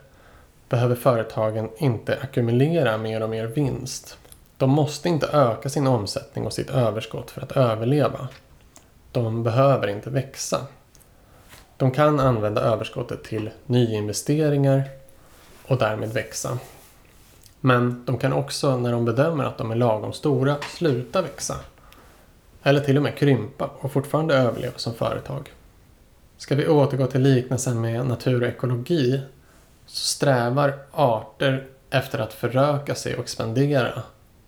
behöver 0.68 0.94
företagen 0.94 1.68
inte 1.78 2.18
ackumulera 2.23 2.99
mer 2.99 3.23
och 3.23 3.30
mer 3.30 3.46
vinst. 3.46 4.18
De 4.56 4.70
måste 4.70 5.08
inte 5.08 5.26
öka 5.26 5.68
sin 5.68 5.87
omsättning 5.87 6.46
och 6.46 6.52
sitt 6.52 6.70
överskott 6.70 7.30
för 7.30 7.40
att 7.40 7.52
överleva. 7.52 8.28
De 9.12 9.42
behöver 9.42 9.88
inte 9.88 10.11
växa. 10.11 10.66
De 11.76 11.90
kan 11.90 12.20
använda 12.20 12.61
överskottet 12.61 13.25
till 13.25 13.50
nyinvesteringar 13.66 14.82
och 15.66 15.78
därmed 15.78 16.12
växa. 16.12 16.58
Men 17.61 18.04
de 18.04 18.18
kan 18.18 18.32
också, 18.32 18.76
när 18.76 18.92
de 18.92 19.04
bedömer 19.04 19.44
att 19.44 19.58
de 19.58 19.70
är 19.70 19.75
lagom 19.75 20.12
stora, 20.12 20.56
sluta 20.76 21.23
växa. 21.23 21.56
Eller 22.62 22.80
till 22.80 22.96
och 22.96 23.02
med 23.02 23.16
krympa 23.16 23.70
och 23.78 23.92
fortfarande 23.92 24.35
överleva 24.35 24.78
som 24.78 24.94
företag. 24.94 25.52
Ska 26.37 26.54
vi 26.54 26.68
återgå 26.68 27.06
till 27.06 27.23
liknelsen 27.23 27.80
med 27.80 28.06
natur 28.06 28.42
och 28.42 28.49
ekologi 28.49 29.20
så 29.87 30.07
strävar 30.07 30.78
arter 30.93 31.66
efter 31.90 32.19
att 32.19 32.33
föröka 32.33 32.95
sig 32.95 33.14
och 33.14 33.23
expandera, 33.23 34.02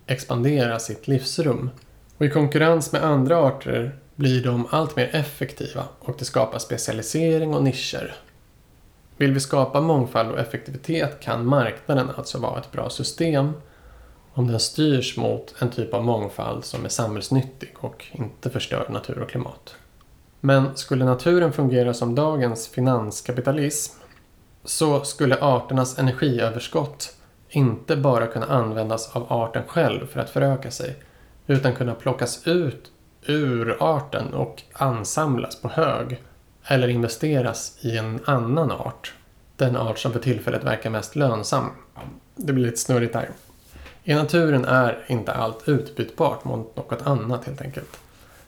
expandera 0.07 0.79
sitt 0.79 1.09
livsrum. 1.09 1.71
Och 2.19 2.27
i 2.27 2.31
konkurrens 2.31 2.93
med 2.93 3.05
andra 3.05 3.39
arter 3.39 3.99
blir 4.15 4.45
de 4.45 4.67
allt 4.71 4.97
mer 4.97 5.11
effektiva 5.13 5.85
och 6.01 6.17
det 6.19 6.25
skapar 6.25 6.59
specialisering 6.59 7.55
och 7.55 7.65
nischer. 7.65 8.17
Vill 9.17 9.33
vi 9.33 9.41
skapa 9.41 9.81
mångfald 9.81 10.31
och 10.31 10.39
effektivitet 10.39 11.21
kan 11.21 11.47
marknaden 11.47 12.11
alltså 12.17 12.39
vara 12.39 12.61
ett 12.61 12.73
bra 12.73 12.91
system 12.91 13.53
om 14.35 14.47
den 14.47 14.61
styrs 14.61 15.17
mot 15.17 15.55
en 15.59 15.71
typ 15.71 15.95
av 15.95 16.05
mångfald 16.05 16.65
som 16.65 16.85
är 16.85 16.89
samhällsnyttig 16.89 17.75
och 17.79 18.07
inte 18.13 18.51
förstör 18.51 18.87
natur 18.89 19.19
och 19.19 19.31
klimat. 19.31 19.75
Men 20.41 20.77
skulle 20.77 21.05
naturen 21.05 21.53
fungera 21.53 21.95
som 21.95 22.15
dagens 22.15 22.69
finanskapitalism 22.69 24.01
så 24.65 25.05
skulle 25.05 25.41
arternas 25.41 25.99
energiöverskott 25.99 27.15
inte 27.49 27.97
bara 27.97 28.27
kunna 28.27 28.47
användas 28.47 29.17
av 29.17 29.33
arten 29.33 29.63
själv 29.67 30.07
för 30.07 30.21
att 30.21 30.31
föröka 30.31 30.71
sig 30.71 30.97
utan 31.47 31.75
kunna 31.75 31.95
plockas 31.95 32.47
ut 32.47 32.91
ur 33.27 33.77
arten 33.81 34.35
och 34.35 34.63
ansamlas 34.73 35.61
på 35.61 35.69
hög 35.69 36.23
eller 36.65 36.89
investeras 36.89 37.79
i 37.81 37.97
en 37.97 38.21
annan 38.25 38.71
art. 38.71 39.15
Den 39.57 39.77
art 39.77 39.99
som 39.99 40.13
för 40.13 40.21
tillfället 40.21 40.65
verkar 40.65 40.91
mest 40.91 41.17
lönsam. 41.17 41.71
Det 42.37 42.53
blir 42.53 42.65
lite 42.65 42.77
snurrigt 42.77 43.15
här. 43.15 43.31
I 44.05 44.15
naturen 44.15 44.65
är 44.65 45.05
inte 45.07 45.33
allt 45.33 45.69
utbytbart 45.69 46.45
mot 46.45 46.77
något 46.77 47.03
annat 47.03 47.45
helt 47.45 47.61
enkelt. 47.61 47.99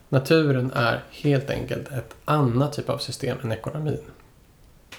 Naturen 0.09 0.73
är 0.75 1.05
helt 1.11 1.51
enkelt 1.51 1.93
ett 1.93 2.15
annat 2.25 2.73
typ 2.73 2.91
av 2.91 2.99
system 2.99 3.39
än 3.43 3.53
ekonomin. 3.53 4.01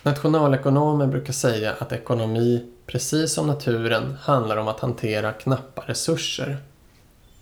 Nationalekonomer 0.03 1.07
brukar 1.07 1.33
säga 1.33 1.73
att 1.79 1.91
ekonomi, 1.91 2.65
precis 2.85 3.33
som 3.33 3.47
naturen, 3.47 4.17
handlar 4.21 4.57
om 4.57 4.67
att 4.67 4.79
hantera 4.79 5.33
knappa 5.33 5.83
resurser. 5.85 6.57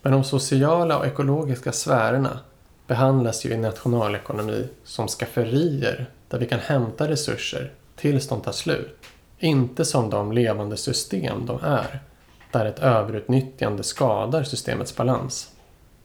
Men 0.01 0.11
de 0.11 0.23
sociala 0.23 0.97
och 0.97 1.05
ekologiska 1.05 1.71
sfärerna 1.71 2.39
behandlas 2.87 3.45
ju 3.45 3.49
i 3.49 3.57
nationalekonomi 3.57 4.67
som 4.83 5.07
skafferier 5.07 6.09
där 6.27 6.39
vi 6.39 6.45
kan 6.45 6.59
hämta 6.59 7.07
resurser 7.07 7.71
tills 7.95 8.27
de 8.27 8.41
tar 8.41 8.51
slut. 8.51 8.97
Inte 9.39 9.85
som 9.85 10.09
de 10.09 10.31
levande 10.31 10.77
system 10.77 11.45
de 11.45 11.59
är, 11.63 11.99
där 12.51 12.65
ett 12.65 12.79
överutnyttjande 12.79 13.83
skadar 13.83 14.43
systemets 14.43 14.95
balans. 14.95 15.51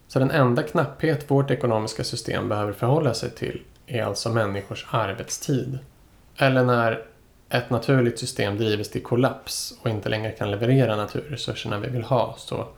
Så 0.09 0.19
den 0.19 0.31
enda 0.31 0.63
knapphet 0.63 1.31
vårt 1.31 1.51
ekonomiska 1.51 2.05
system 2.05 2.49
behöver 2.49 2.73
förhålla 2.73 3.15
sig 3.15 3.31
till 3.31 3.63
är 3.87 4.03
alltså 4.03 4.31
människors 4.31 4.87
arbetstid. 4.91 5.79
Eller 6.37 6.65
när 6.65 7.03
ett 7.49 7.71
naturligt 7.71 8.19
system 8.19 8.57
drivs 8.57 8.91
till 8.91 9.03
kollaps 9.03 9.75
och 9.83 9.91
inte 9.91 10.09
längre 10.09 10.33
kan 10.33 10.51
leverera 10.51 10.97
naturresurserna 10.97 11.79
vi 11.79 11.89
vill 11.89 12.03
ha 12.03 12.35
så 12.39 12.69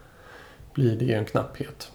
blir 0.74 0.96
det 0.96 1.04
ju 1.04 1.14
en 1.14 1.24
knapphet. 1.24 1.92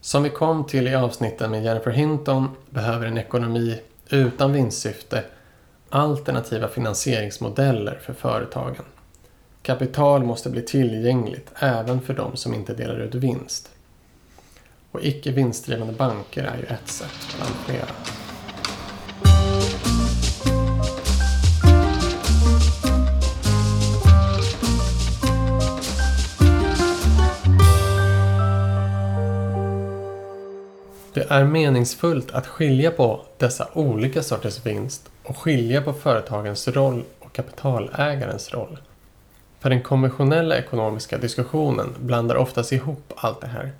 Som 0.00 0.22
vi 0.22 0.30
kom 0.30 0.66
till 0.66 0.88
i 0.88 0.94
avsnitten 0.94 1.50
med 1.50 1.64
Jennifer 1.64 1.90
Hinton 1.90 2.48
behöver 2.70 3.06
en 3.06 3.18
ekonomi 3.18 3.80
utan 4.08 4.52
vinstsyfte 4.52 5.24
alternativa 5.88 6.68
finansieringsmodeller 6.68 7.98
för 8.02 8.12
företagen. 8.12 8.84
Kapital 9.62 10.24
måste 10.24 10.50
bli 10.50 10.62
tillgängligt 10.62 11.50
även 11.54 12.00
för 12.00 12.14
de 12.14 12.36
som 12.36 12.54
inte 12.54 12.74
delar 12.74 12.98
ut 12.98 13.14
vinst. 13.14 13.70
Och 14.90 15.04
icke 15.04 15.30
vinstdrivande 15.30 15.92
banker 15.92 16.44
är 16.44 16.56
ju 16.56 16.64
ett 16.64 16.88
sätt 16.88 17.36
bland 17.36 17.54
flera. 17.54 18.21
Det 31.22 31.34
är 31.34 31.44
meningsfullt 31.44 32.30
att 32.30 32.46
skilja 32.46 32.90
på 32.90 33.20
dessa 33.38 33.68
olika 33.72 34.22
sorters 34.22 34.66
vinst 34.66 35.10
och 35.22 35.36
skilja 35.36 35.82
på 35.82 35.92
företagens 35.92 36.68
roll 36.68 37.04
och 37.18 37.32
kapitalägarens 37.32 38.54
roll. 38.54 38.78
För 39.60 39.70
den 39.70 39.82
konventionella 39.82 40.56
ekonomiska 40.56 41.18
diskussionen 41.18 41.94
blandar 41.98 42.36
oftast 42.36 42.72
ihop 42.72 43.12
allt 43.16 43.40
det 43.40 43.46
här. 43.46 43.72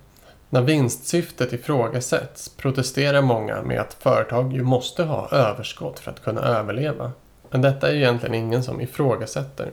När 0.50 0.60
vinstsyftet 0.60 1.52
ifrågasätts 1.52 2.48
protesterar 2.48 3.22
många 3.22 3.62
med 3.62 3.80
att 3.80 3.94
företag 3.94 4.52
ju 4.52 4.62
måste 4.62 5.04
ha 5.04 5.28
överskott 5.30 5.98
för 5.98 6.10
att 6.10 6.24
kunna 6.24 6.40
överleva. 6.40 7.12
Men 7.50 7.62
detta 7.62 7.88
är 7.88 7.92
ju 7.92 7.98
egentligen 7.98 8.34
ingen 8.34 8.62
som 8.62 8.80
ifrågasätter. 8.80 9.70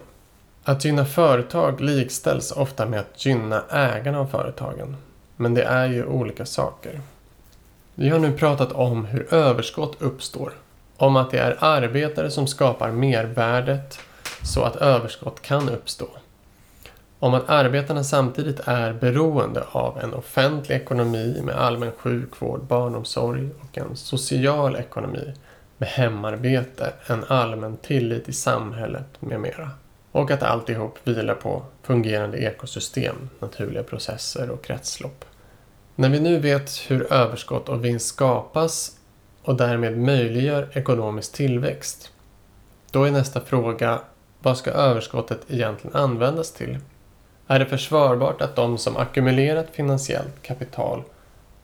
Att 0.64 0.86
gynna 0.86 1.06
företag 1.06 1.82
likställs 1.82 2.52
ofta 2.52 2.86
med 2.86 3.00
att 3.00 3.26
gynna 3.26 3.64
ägarna 3.72 4.20
av 4.20 4.28
företagen. 4.28 4.98
Men 5.36 5.54
det 5.54 5.64
är 5.64 5.88
ju 5.88 6.06
olika 6.06 6.46
saker. 6.46 7.02
Vi 8.02 8.10
har 8.10 8.20
nu 8.20 8.32
pratat 8.32 8.72
om 8.72 9.06
hur 9.06 9.34
överskott 9.34 10.02
uppstår. 10.02 10.54
Om 10.98 11.16
att 11.16 11.32
det 11.32 11.40
är 11.40 11.58
arbetare 11.60 12.32
som 12.32 12.48
skapar 12.48 12.92
mervärdet 12.92 14.00
så 14.44 14.64
att 14.64 14.76
överskott 14.76 15.42
kan 15.42 15.70
uppstå. 15.70 16.08
Om 17.20 17.34
att 17.34 17.50
arbetarna 17.50 18.04
samtidigt 18.04 18.60
är 18.66 18.94
beroende 18.94 19.64
av 19.72 20.00
en 20.00 20.14
offentlig 20.14 20.76
ekonomi 20.76 21.42
med 21.44 21.56
allmän 21.56 21.92
sjukvård, 21.92 22.64
barnomsorg 22.64 23.50
och 23.62 23.78
en 23.78 23.96
social 23.96 24.76
ekonomi 24.76 25.34
med 25.78 25.90
hemarbete, 25.90 26.94
en 27.08 27.24
allmän 27.28 27.78
tillit 27.78 28.30
i 28.30 28.34
samhället 28.34 29.08
med 29.20 29.40
mera. 29.40 29.70
Och 30.12 30.32
att 30.32 30.44
alltihop 30.44 31.00
vilar 31.04 31.36
på 31.36 31.64
fungerande 31.84 32.38
ekosystem, 32.38 33.30
naturliga 33.40 33.84
processer 33.84 34.50
och 34.50 34.64
kretslopp. 34.64 35.26
När 36.00 36.10
vi 36.10 36.20
nu 36.20 36.40
vet 36.40 36.72
hur 36.88 37.14
överskott 37.14 37.70
och 37.70 37.86
vinst 37.86 38.08
skapas 38.08 38.98
och 39.44 39.56
därmed 39.56 39.98
möjliggör 39.98 40.70
ekonomisk 40.74 41.32
tillväxt, 41.34 42.12
då 42.92 43.04
är 43.04 43.12
nästa 43.12 43.42
fråga 43.42 44.02
vad 44.40 44.58
ska 44.58 44.72
överskottet 44.72 45.40
egentligen 45.48 45.96
användas 45.96 46.52
till? 46.52 46.78
Är 47.48 47.60
det 47.60 47.66
försvarbart 47.66 48.42
att 48.42 48.56
de 48.56 48.78
som 48.78 48.98
ackumulerat 48.98 49.68
finansiellt 49.72 50.42
kapital 50.42 51.04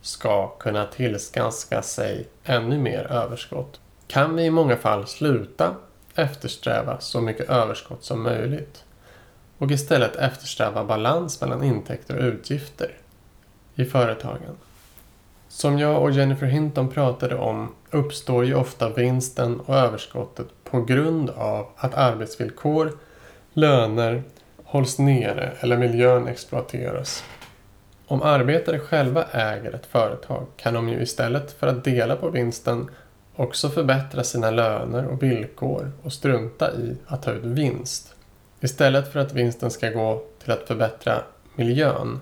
ska 0.01 0.47
kunna 0.47 0.85
tillskanska 0.85 1.81
sig 1.81 2.27
ännu 2.43 2.77
mer 2.77 3.11
överskott? 3.11 3.79
Kan 4.07 4.35
vi 4.35 4.43
i 4.43 4.51
många 4.51 4.77
fall 4.77 5.07
sluta 5.07 5.75
eftersträva 6.15 6.99
så 6.99 7.21
mycket 7.21 7.49
överskott 7.49 8.03
som 8.03 8.23
möjligt 8.23 8.83
och 9.57 9.71
istället 9.71 10.15
eftersträva 10.15 10.83
balans 10.83 11.41
mellan 11.41 11.63
intäkter 11.63 12.17
och 12.17 12.23
utgifter 12.23 12.91
i 13.75 13.85
företagen? 13.85 14.57
Som 15.47 15.79
jag 15.79 16.03
och 16.03 16.11
Jennifer 16.11 16.45
Hinton 16.45 16.89
pratade 16.89 17.35
om 17.35 17.73
uppstår 17.91 18.45
ju 18.45 18.55
ofta 18.55 18.89
vinsten 18.89 19.59
och 19.59 19.75
överskottet 19.75 20.47
på 20.63 20.81
grund 20.81 21.29
av 21.29 21.67
att 21.75 21.93
arbetsvillkor, 21.93 22.91
löner 23.53 24.23
hålls 24.63 24.99
nere 24.99 25.51
eller 25.59 25.77
miljön 25.77 26.27
exploateras. 26.27 27.23
Om 28.07 28.21
arbetare 28.21 28.79
själva 28.79 29.23
äger 29.31 29.75
ett 29.75 29.85
företag 29.85 30.47
kan 30.57 30.73
de 30.73 30.89
ju 30.89 31.01
istället 31.01 31.51
för 31.51 31.67
att 31.67 31.83
dela 31.83 32.15
på 32.15 32.29
vinsten 32.29 32.89
också 33.35 33.69
förbättra 33.69 34.23
sina 34.23 34.51
löner 34.51 35.05
och 35.05 35.23
villkor 35.23 35.91
och 36.03 36.13
strunta 36.13 36.73
i 36.73 36.97
att 37.07 37.23
ta 37.23 37.31
ut 37.31 37.43
vinst. 37.43 38.15
Istället 38.59 39.13
för 39.13 39.19
att 39.19 39.33
vinsten 39.33 39.71
ska 39.71 39.89
gå 39.89 40.23
till 40.43 40.51
att 40.51 40.67
förbättra 40.67 41.21
miljön 41.55 42.19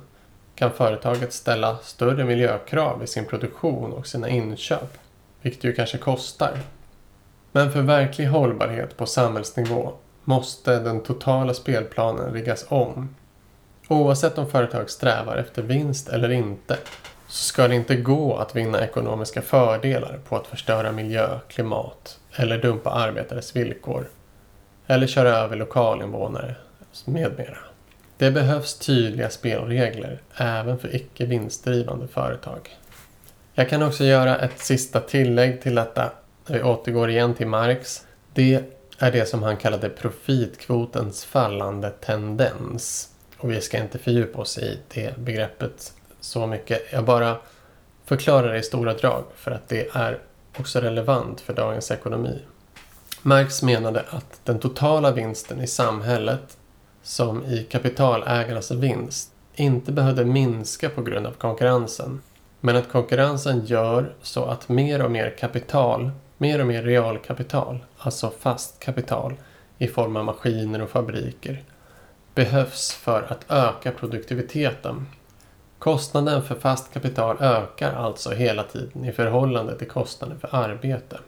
kan 0.56 0.72
företaget 0.72 1.34
ställa 1.34 1.78
större 1.78 2.24
miljökrav 2.24 3.04
i 3.04 3.08
sin 3.08 3.26
produktion 3.26 3.94
och 3.94 4.08
sina 4.08 4.30
inköp, 4.30 4.98
vilket 5.42 5.64
ju 5.64 5.74
kanske 5.74 5.98
kostar. 5.98 6.60
Men 7.52 7.72
för 7.72 7.82
verklig 7.82 8.26
hållbarhet 8.26 8.98
på 8.98 9.06
samhällsnivå 9.06 9.94
måste 10.24 10.80
den 10.80 11.04
totala 11.04 11.54
spelplanen 11.54 12.34
riggas 12.34 12.66
om. 12.70 13.16
Oavsett 13.88 14.38
om 14.38 14.50
företag 14.50 14.90
strävar 14.90 15.38
efter 15.38 15.62
vinst 15.62 16.10
eller 16.10 16.30
inte 16.30 16.78
så 17.28 17.44
ska 17.44 17.68
det 17.68 17.76
inte 17.76 17.96
gå 17.96 18.38
att 18.38 18.56
vinna 18.56 18.84
ekonomiska 18.84 19.42
fördelar 19.42 20.20
på 20.30 20.36
att 20.36 20.48
förstöra 20.48 20.92
miljö, 20.92 21.40
klimat 21.48 22.20
eller 22.36 22.58
dumpa 22.58 22.90
arbetares 22.90 23.56
villkor 23.56 24.10
eller 24.88 25.08
köra 25.08 25.30
över 25.30 25.56
lokalinvånare 25.56 26.56
med 27.06 27.38
mera. 27.38 27.58
Det 28.24 28.32
behövs 28.32 28.74
tydliga 28.74 29.30
spelregler 29.30 30.22
även 30.36 30.80
för 30.80 30.96
icke 30.96 31.26
vinstdrivande 31.26 32.08
företag. 32.08 32.78
Jag 33.54 33.70
kan 33.70 33.84
också 33.84 34.04
göra 34.04 34.40
ett 34.40 34.60
sista 34.60 35.00
tillägg 35.00 35.62
till 35.62 35.76
detta. 35.76 36.12
Vi 36.48 36.64
återgår 36.64 37.10
igen 37.10 37.34
till 37.34 37.48
Marx. 37.48 38.06
Det 38.34 38.64
är 38.98 39.12
det 39.12 39.26
som 39.26 39.44
han 39.44 39.58
kallade 39.58 39.90
profitkvotens 39.90 41.26
fallande 41.26 41.90
tendens. 41.90 43.10
Och 43.38 43.52
vi 43.52 43.62
ska 43.62 43.78
inte 43.78 44.00
fördjupa 44.00 44.42
oss 44.42 44.58
i 44.58 44.80
det 44.94 45.18
begreppet 45.18 45.94
så 46.20 46.48
mycket. 46.48 46.82
Jag 46.92 47.06
bara 47.06 47.38
förklarar 48.06 48.54
det 48.54 48.60
i 48.60 48.64
stora 48.64 48.94
drag 48.94 49.24
för 49.36 49.52
att 49.52 49.70
det 49.70 49.88
är 49.94 50.20
också 50.58 50.80
relevant 50.80 51.42
för 51.42 51.54
dagens 51.54 51.92
ekonomi. 51.92 52.42
Marx 53.22 53.64
menade 53.64 54.04
att 54.10 54.40
den 54.44 54.60
totala 54.60 55.12
vinsten 55.12 55.62
i 55.62 55.68
samhället 55.68 56.58
som 57.04 57.46
i 57.46 57.64
kapitalägarnas 57.64 58.72
vinst 58.72 59.32
inte 59.56 59.92
behövde 59.92 60.26
minska 60.26 60.90
på 60.90 61.02
grund 61.02 61.28
av 61.28 61.32
konkurrensen. 61.32 62.22
Men 62.60 62.76
att 62.76 62.92
konkurrensen 62.92 63.66
gör 63.66 64.14
så 64.22 64.46
att 64.46 64.70
mer 64.70 65.04
och 65.04 65.12
mer 65.12 65.36
kapital 65.40 66.12
mer 66.44 66.60
och 66.60 66.68
mer 66.68 66.84
realkapital, 66.84 67.86
alltså 67.98 68.32
fast 68.40 68.80
kapital 68.80 69.34
i 69.78 69.88
form 69.88 70.16
av 70.16 70.26
maskiner 70.26 70.82
och 70.82 70.90
fabriker, 70.90 71.64
behövs 72.36 72.94
för 72.94 73.22
att 73.30 73.52
öka 73.52 73.92
produktiviteten. 73.92 75.06
Kostnaden 75.80 76.44
för 76.44 76.56
fast 76.56 76.94
kapital 76.94 77.38
ökar 77.40 77.94
alltså 77.94 78.32
hela 78.32 78.64
tiden 78.64 79.06
i 79.06 79.12
förhållande 79.12 79.78
till 79.78 79.88
kostnaden 79.88 80.40
för 80.40 80.56
arbete. 80.56 81.20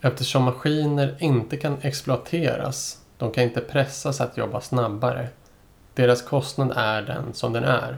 Eftersom 0.00 0.44
maskiner 0.44 1.16
inte 1.20 1.56
kan 1.56 1.76
exploateras, 1.82 2.98
de 3.18 3.30
kan 3.30 3.44
inte 3.44 3.60
pressas 3.60 4.20
att 4.20 4.36
jobba 4.36 4.60
snabbare. 4.60 5.28
Deras 5.94 6.22
kostnad 6.22 6.72
är 6.76 7.02
den 7.02 7.34
som 7.34 7.52
den 7.52 7.64
är. 7.64 7.96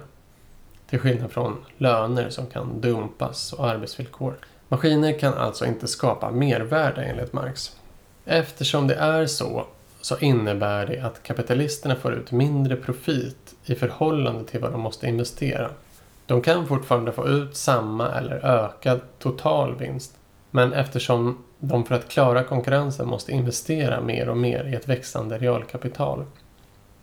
Till 0.86 0.98
skillnad 0.98 1.30
från 1.30 1.56
löner 1.78 2.30
som 2.30 2.46
kan 2.46 2.80
dumpas 2.80 3.52
och 3.52 3.68
arbetsvillkor. 3.68 4.34
Maskiner 4.68 5.18
kan 5.18 5.34
alltså 5.34 5.66
inte 5.66 5.88
skapa 5.88 6.30
mervärde 6.30 7.02
enligt 7.02 7.32
Marx. 7.32 7.76
Eftersom 8.24 8.86
det 8.86 8.94
är 8.94 9.26
så, 9.26 9.66
så 10.00 10.18
innebär 10.18 10.86
det 10.86 11.00
att 11.00 11.22
kapitalisterna 11.22 11.96
får 11.96 12.12
ut 12.14 12.32
mindre 12.32 12.76
profit 12.76 13.54
i 13.64 13.74
förhållande 13.74 14.44
till 14.44 14.60
vad 14.60 14.72
de 14.72 14.80
måste 14.80 15.06
investera. 15.06 15.70
De 16.26 16.42
kan 16.42 16.66
fortfarande 16.66 17.12
få 17.12 17.28
ut 17.28 17.56
samma 17.56 18.08
eller 18.08 18.46
ökad 18.46 19.00
total 19.18 19.74
vinst. 19.78 20.14
Men 20.50 20.72
eftersom 20.72 21.44
de 21.60 21.84
för 21.84 21.94
att 21.94 22.08
klara 22.08 22.44
konkurrensen 22.44 23.08
måste 23.08 23.32
investera 23.32 24.00
mer 24.00 24.28
och 24.28 24.36
mer 24.36 24.64
i 24.64 24.74
ett 24.74 24.88
växande 24.88 25.38
realkapital. 25.38 26.24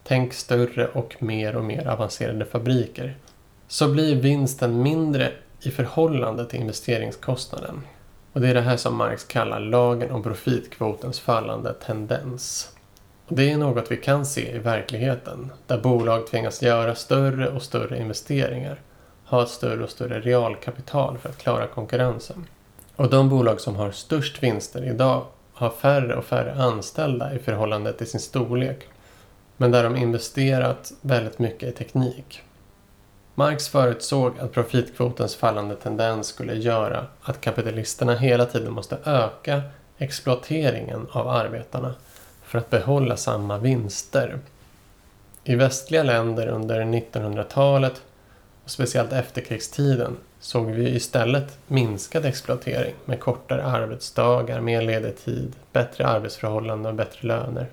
Tänk 0.03 0.33
större 0.33 0.87
och 0.87 1.15
mer 1.19 1.55
och 1.55 1.63
mer 1.63 1.87
avancerade 1.87 2.45
fabriker. 2.45 3.17
Så 3.67 3.87
blir 3.87 4.15
vinsten 4.15 4.81
mindre 4.81 5.31
i 5.61 5.71
förhållande 5.71 6.45
till 6.45 6.59
investeringskostnaden. 6.59 7.81
Och 8.33 8.41
det 8.41 8.47
är 8.47 8.53
det 8.53 8.61
här 8.61 8.77
som 8.77 8.95
Marx 8.95 9.23
kallar 9.23 9.59
lagen 9.59 10.11
om 10.11 10.23
profitkvotens 10.23 11.19
fallande 11.19 11.73
tendens. 11.73 12.71
Och 13.27 13.35
det 13.35 13.51
är 13.51 13.57
något 13.57 13.91
vi 13.91 13.97
kan 13.97 14.25
se 14.25 14.55
i 14.55 14.59
verkligheten, 14.59 15.51
där 15.67 15.77
bolag 15.77 16.27
tvingas 16.27 16.61
göra 16.61 16.95
större 16.95 17.49
och 17.49 17.61
större 17.61 17.99
investeringar, 17.99 18.81
ha 19.25 19.43
ett 19.43 19.49
större 19.49 19.83
och 19.83 19.89
större 19.89 20.19
realkapital 20.19 21.17
för 21.17 21.29
att 21.29 21.37
klara 21.37 21.67
konkurrensen. 21.67 22.45
Och 22.97 23.09
de 23.09 23.29
bolag 23.29 23.61
som 23.61 23.75
har 23.75 23.91
störst 23.91 24.43
vinster 24.43 24.83
idag 24.85 25.25
har 25.53 25.69
färre 25.69 26.15
och 26.15 26.25
färre 26.25 26.53
anställda 26.53 27.33
i 27.33 27.39
förhållande 27.39 27.93
till 27.93 28.07
sin 28.07 28.19
storlek, 28.19 28.87
men 29.57 29.71
där 29.71 29.83
de 29.83 29.95
investerat 29.95 30.93
väldigt 31.01 31.39
mycket 31.39 31.69
i 31.69 31.71
teknik. 31.71 32.41
Marx 33.35 33.67
förutsåg 33.69 34.39
att 34.39 34.51
profitkvotens 34.51 35.35
fallande 35.35 35.75
tendens 35.75 36.27
skulle 36.27 36.55
göra 36.55 37.05
att 37.21 37.41
kapitalisterna 37.41 38.15
hela 38.15 38.45
tiden 38.45 38.73
måste 38.73 38.97
öka 39.05 39.61
exploateringen 39.97 41.07
av 41.11 41.27
arbetarna 41.27 41.95
för 42.43 42.59
att 42.59 42.69
behålla 42.69 43.17
samma 43.17 43.57
vinster. 43.57 44.39
I 45.43 45.55
västliga 45.55 46.03
länder 46.03 46.47
under 46.47 46.81
1900-talet 46.81 48.01
och 48.63 48.71
speciellt 48.71 49.13
efterkrigstiden 49.13 50.17
såg 50.39 50.71
vi 50.71 50.89
istället 50.89 51.57
minskad 51.67 52.25
exploatering 52.25 52.95
med 53.05 53.19
kortare 53.19 53.63
arbetsdagar, 53.63 54.61
mer 54.61 54.81
ledig 54.81 55.17
tid, 55.17 55.55
bättre 55.71 56.07
arbetsförhållanden 56.07 56.91
och 56.91 56.95
bättre 56.95 57.27
löner. 57.27 57.67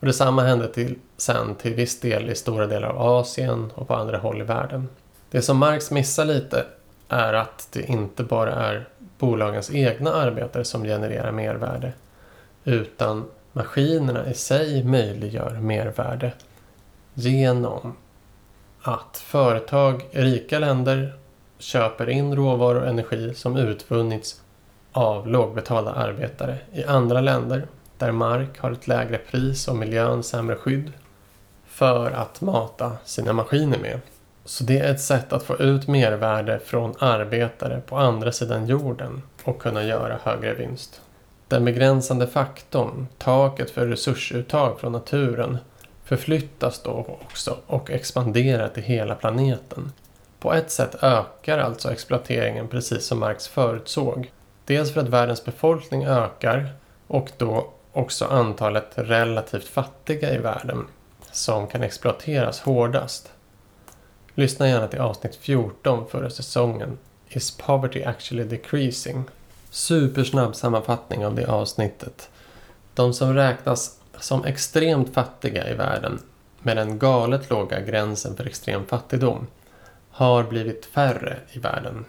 Och 0.00 0.06
detsamma 0.06 0.42
hände 0.42 0.68
till, 0.68 0.98
sen 1.16 1.54
till 1.54 1.74
viss 1.74 2.00
del 2.00 2.30
i 2.30 2.34
stora 2.34 2.66
delar 2.66 2.88
av 2.88 3.00
Asien 3.00 3.70
och 3.74 3.88
på 3.88 3.94
andra 3.94 4.18
håll 4.18 4.40
i 4.40 4.44
världen. 4.44 4.88
Det 5.30 5.42
som 5.42 5.58
Marx 5.58 5.90
missar 5.90 6.24
lite 6.24 6.64
är 7.08 7.32
att 7.32 7.68
det 7.72 7.82
inte 7.82 8.22
bara 8.22 8.52
är 8.52 8.88
bolagens 9.18 9.70
egna 9.74 10.12
arbetare 10.12 10.64
som 10.64 10.84
genererar 10.84 11.32
mervärde 11.32 11.92
utan 12.64 13.24
maskinerna 13.52 14.30
i 14.30 14.34
sig 14.34 14.84
möjliggör 14.84 15.50
mervärde 15.50 16.32
genom 17.14 17.96
att 18.82 19.16
företag 19.16 20.06
i 20.10 20.20
rika 20.20 20.58
länder 20.58 21.14
köper 21.58 22.08
in 22.08 22.36
råvaror 22.36 22.80
och 22.80 22.88
energi 22.88 23.34
som 23.34 23.56
utvunnits 23.56 24.40
av 24.92 25.28
lågbetalda 25.28 25.92
arbetare 25.92 26.58
i 26.72 26.84
andra 26.84 27.20
länder 27.20 27.66
där 27.98 28.12
mark 28.12 28.58
har 28.58 28.72
ett 28.72 28.88
lägre 28.88 29.18
pris 29.18 29.68
och 29.68 29.76
miljön 29.76 30.22
sämre 30.22 30.56
skydd 30.56 30.92
för 31.66 32.10
att 32.10 32.40
mata 32.40 32.92
sina 33.04 33.32
maskiner 33.32 33.78
med. 33.78 34.00
Så 34.44 34.64
det 34.64 34.78
är 34.78 34.90
ett 34.90 35.00
sätt 35.00 35.32
att 35.32 35.42
få 35.42 35.56
ut 35.56 35.88
mervärde 35.88 36.58
från 36.58 36.94
arbetare 36.98 37.80
på 37.86 37.96
andra 37.96 38.32
sidan 38.32 38.66
jorden 38.66 39.22
och 39.44 39.62
kunna 39.62 39.84
göra 39.84 40.18
högre 40.22 40.54
vinst. 40.54 41.00
Den 41.48 41.64
begränsande 41.64 42.26
faktorn, 42.26 43.06
taket 43.18 43.70
för 43.70 43.86
resursuttag 43.86 44.80
från 44.80 44.92
naturen, 44.92 45.58
förflyttas 46.04 46.82
då 46.82 47.18
också 47.24 47.56
och 47.66 47.90
expanderar 47.90 48.68
till 48.68 48.82
hela 48.82 49.14
planeten. 49.14 49.92
På 50.46 50.52
ett 50.52 50.70
sätt 50.70 51.02
ökar 51.02 51.58
alltså 51.58 51.92
exploateringen 51.92 52.68
precis 52.68 53.06
som 53.06 53.18
Marx 53.18 53.48
förutsåg. 53.48 54.32
Dels 54.64 54.92
för 54.92 55.00
att 55.00 55.08
världens 55.08 55.44
befolkning 55.44 56.04
ökar 56.04 56.72
och 57.06 57.30
då 57.36 57.70
också 57.92 58.24
antalet 58.24 58.90
relativt 58.94 59.64
fattiga 59.64 60.34
i 60.34 60.38
världen 60.38 60.86
som 61.32 61.66
kan 61.66 61.82
exploateras 61.82 62.60
hårdast. 62.60 63.32
Lyssna 64.34 64.68
gärna 64.68 64.88
till 64.88 65.00
avsnitt 65.00 65.36
14 65.36 66.06
förra 66.10 66.30
säsongen 66.30 66.98
Is 67.28 67.56
poverty 67.56 68.04
actually 68.04 68.44
decreasing? 68.44 69.24
Supersnabb 69.70 70.56
sammanfattning 70.56 71.26
av 71.26 71.34
det 71.34 71.46
avsnittet. 71.46 72.30
De 72.94 73.14
som 73.14 73.34
räknas 73.34 74.00
som 74.20 74.44
extremt 74.44 75.14
fattiga 75.14 75.70
i 75.70 75.74
världen 75.74 76.18
med 76.62 76.76
den 76.76 76.98
galet 76.98 77.50
låga 77.50 77.80
gränsen 77.80 78.36
för 78.36 78.46
extrem 78.46 78.86
fattigdom 78.86 79.46
har 80.16 80.44
blivit 80.44 80.86
färre 80.86 81.36
i 81.52 81.58
världen. 81.58 82.04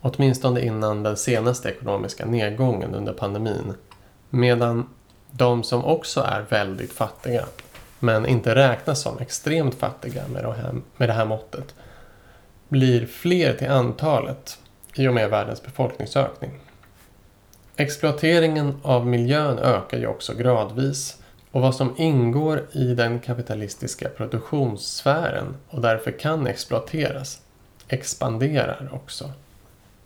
Åtminstone 0.00 0.60
innan 0.60 1.02
den 1.02 1.16
senaste 1.16 1.68
ekonomiska 1.68 2.26
nedgången 2.26 2.94
under 2.94 3.12
pandemin. 3.12 3.74
Medan 4.30 4.88
de 5.30 5.62
som 5.62 5.84
också 5.84 6.20
är 6.20 6.44
väldigt 6.48 6.92
fattiga 6.92 7.44
men 7.98 8.26
inte 8.26 8.54
räknas 8.54 9.02
som 9.02 9.18
extremt 9.18 9.74
fattiga 9.74 10.22
med 10.28 10.44
det 10.44 10.52
här, 10.52 10.74
med 10.96 11.08
det 11.08 11.12
här 11.12 11.24
måttet 11.24 11.74
blir 12.68 13.06
fler 13.06 13.54
till 13.54 13.70
antalet 13.70 14.58
i 14.94 15.08
och 15.08 15.14
med 15.14 15.30
världens 15.30 15.62
befolkningsökning. 15.62 16.50
Exploateringen 17.76 18.80
av 18.82 19.06
miljön 19.06 19.58
ökar 19.58 19.98
ju 19.98 20.06
också 20.06 20.34
gradvis 20.34 21.18
och 21.50 21.60
vad 21.60 21.74
som 21.74 21.94
ingår 21.96 22.66
i 22.72 22.94
den 22.94 23.20
kapitalistiska 23.20 24.08
produktionssfären 24.08 25.56
och 25.68 25.80
därför 25.80 26.10
kan 26.18 26.46
exploateras 26.46 27.40
expanderar 27.88 28.88
också. 28.92 29.32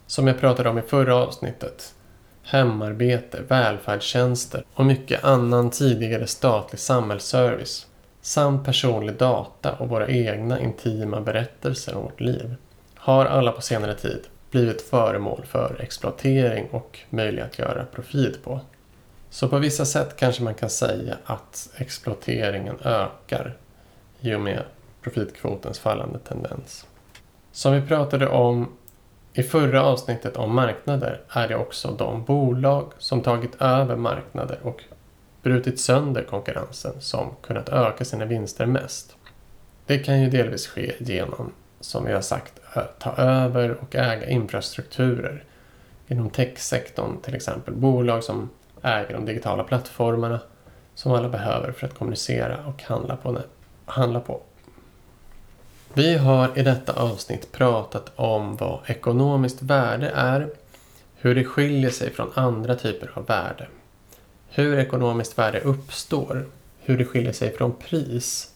Som 0.06 0.26
jag 0.26 0.40
pratade 0.40 0.68
om 0.68 0.78
i 0.78 0.82
förra 0.82 1.16
avsnittet 1.16 1.94
hemarbete, 2.42 3.42
välfärdstjänster 3.48 4.64
och 4.74 4.86
mycket 4.86 5.24
annan 5.24 5.70
tidigare 5.70 6.26
statlig 6.26 6.78
samhällsservice 6.80 7.86
samt 8.20 8.64
personlig 8.64 9.16
data 9.16 9.72
och 9.72 9.88
våra 9.88 10.08
egna 10.08 10.60
intima 10.60 11.20
berättelser 11.20 11.94
om 11.94 12.02
vårt 12.02 12.20
liv 12.20 12.54
har 12.94 13.26
alla 13.26 13.52
på 13.52 13.62
senare 13.62 13.94
tid 13.94 14.20
blivit 14.50 14.82
föremål 14.82 15.44
för 15.46 15.80
exploatering 15.80 16.68
och 16.70 16.98
möjlighet 17.10 17.50
att 17.50 17.58
göra 17.58 17.84
profit 17.84 18.44
på. 18.44 18.60
Så 19.30 19.48
på 19.48 19.58
vissa 19.58 19.84
sätt 19.84 20.16
kanske 20.16 20.42
man 20.42 20.54
kan 20.54 20.70
säga 20.70 21.16
att 21.24 21.70
exploateringen 21.76 22.76
ökar 22.84 23.56
i 24.20 24.34
och 24.34 24.40
med 24.40 24.62
profitkvotens 25.02 25.78
fallande 25.78 26.18
tendens. 26.18 26.86
Som 27.58 27.72
vi 27.72 27.80
pratade 27.80 28.28
om 28.28 28.68
i 29.32 29.42
förra 29.42 29.82
avsnittet 29.82 30.36
om 30.36 30.54
marknader 30.54 31.20
är 31.28 31.48
det 31.48 31.56
också 31.56 31.90
de 31.90 32.24
bolag 32.24 32.92
som 32.98 33.20
tagit 33.20 33.62
över 33.62 33.96
marknader 33.96 34.58
och 34.62 34.84
brutit 35.42 35.80
sönder 35.80 36.24
konkurrensen 36.24 36.92
som 37.00 37.30
kunnat 37.42 37.68
öka 37.68 38.04
sina 38.04 38.24
vinster 38.24 38.66
mest. 38.66 39.16
Det 39.86 39.98
kan 39.98 40.20
ju 40.20 40.30
delvis 40.30 40.66
ske 40.66 40.94
genom, 40.98 41.52
som 41.80 42.04
vi 42.04 42.12
har 42.12 42.20
sagt, 42.20 42.52
ta 42.98 43.12
över 43.16 43.76
och 43.80 43.96
äga 43.96 44.28
infrastrukturer. 44.28 45.44
Inom 46.08 46.30
techsektorn 46.30 47.20
till 47.22 47.34
exempel, 47.34 47.74
bolag 47.74 48.24
som 48.24 48.50
äger 48.82 49.14
de 49.14 49.24
digitala 49.24 49.64
plattformarna 49.64 50.40
som 50.94 51.12
alla 51.12 51.28
behöver 51.28 51.72
för 51.72 51.86
att 51.86 51.94
kommunicera 51.94 52.66
och 52.66 52.82
handla 52.82 53.16
på. 53.16 53.38
Handla 53.84 54.20
på. 54.20 54.40
Vi 55.94 56.16
har 56.16 56.58
i 56.58 56.62
detta 56.62 56.92
avsnitt 56.92 57.52
pratat 57.52 58.12
om 58.16 58.56
vad 58.56 58.80
ekonomiskt 58.86 59.62
värde 59.62 60.10
är, 60.14 60.50
hur 61.16 61.34
det 61.34 61.44
skiljer 61.44 61.90
sig 61.90 62.10
från 62.10 62.32
andra 62.34 62.74
typer 62.74 63.10
av 63.14 63.26
värde, 63.26 63.66
hur 64.48 64.78
ekonomiskt 64.78 65.38
värde 65.38 65.60
uppstår, 65.60 66.46
hur 66.78 66.98
det 66.98 67.04
skiljer 67.04 67.32
sig 67.32 67.56
från 67.56 67.74
pris. 67.74 68.54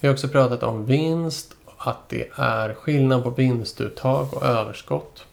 Vi 0.00 0.08
har 0.08 0.14
också 0.14 0.28
pratat 0.28 0.62
om 0.62 0.86
vinst, 0.86 1.54
att 1.78 2.08
det 2.08 2.28
är 2.34 2.74
skillnad 2.74 3.22
på 3.22 3.30
vinstuttag 3.30 4.34
och 4.34 4.42
överskott, 4.42 5.24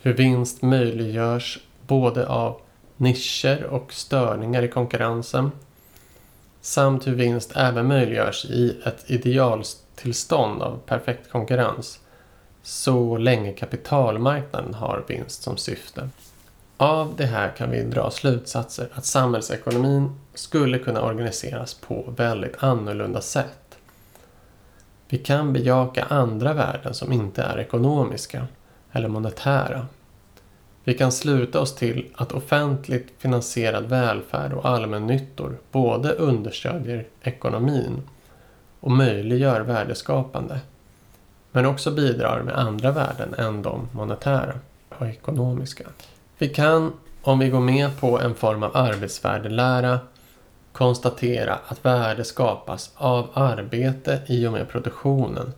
hur 0.00 0.14
vinst 0.14 0.62
möjliggörs 0.62 1.58
både 1.86 2.26
av 2.26 2.60
nischer 2.96 3.64
och 3.64 3.92
störningar 3.92 4.62
i 4.62 4.68
konkurrensen 4.68 5.50
samt 6.60 7.06
hur 7.06 7.14
vinst 7.14 7.52
även 7.56 7.86
möjliggörs 7.86 8.44
i 8.44 8.76
ett 8.84 9.10
tillstånd 9.96 10.62
av 10.62 10.78
perfekt 10.86 11.30
konkurrens 11.30 12.00
så 12.62 13.16
länge 13.16 13.52
kapitalmarknaden 13.52 14.74
har 14.74 15.04
vinst 15.08 15.42
som 15.42 15.56
syfte. 15.56 16.08
Av 16.76 17.14
det 17.16 17.26
här 17.26 17.56
kan 17.56 17.70
vi 17.70 17.82
dra 17.82 18.10
slutsatser 18.10 18.88
att 18.94 19.04
samhällsekonomin 19.04 20.20
skulle 20.34 20.78
kunna 20.78 21.02
organiseras 21.02 21.74
på 21.74 22.14
väldigt 22.16 22.62
annorlunda 22.62 23.20
sätt. 23.20 23.78
Vi 25.08 25.18
kan 25.18 25.52
bejaka 25.52 26.04
andra 26.04 26.52
värden 26.52 26.94
som 26.94 27.12
inte 27.12 27.42
är 27.42 27.58
ekonomiska 27.58 28.46
eller 28.92 29.08
monetära. 29.08 29.86
Vi 30.84 30.94
kan 30.94 31.12
sluta 31.12 31.60
oss 31.60 31.74
till 31.74 32.06
att 32.14 32.32
offentligt 32.32 33.12
finansierad 33.18 33.84
välfärd 33.84 34.52
och 34.52 34.68
allmännyttor 34.68 35.58
både 35.72 36.12
understödjer 36.12 37.06
ekonomin 37.22 38.02
och 38.84 38.90
möjliggör 38.90 39.60
värdeskapande 39.60 40.60
men 41.52 41.66
också 41.66 41.90
bidrar 41.90 42.42
med 42.42 42.58
andra 42.58 42.90
värden 42.90 43.34
än 43.34 43.62
de 43.62 43.88
monetära 43.92 44.52
och 44.88 45.06
ekonomiska. 45.06 45.84
Vi 46.38 46.48
kan, 46.48 46.92
om 47.22 47.38
vi 47.38 47.48
går 47.48 47.60
med 47.60 48.00
på 48.00 48.20
en 48.20 48.34
form 48.34 48.62
av 48.62 48.76
arbetsvärdelära, 48.76 49.98
konstatera 50.72 51.58
att 51.68 51.84
värde 51.84 52.24
skapas 52.24 52.90
av 52.94 53.28
arbete 53.34 54.20
i 54.26 54.46
och 54.46 54.52
med 54.52 54.68
produktionen 54.68 55.52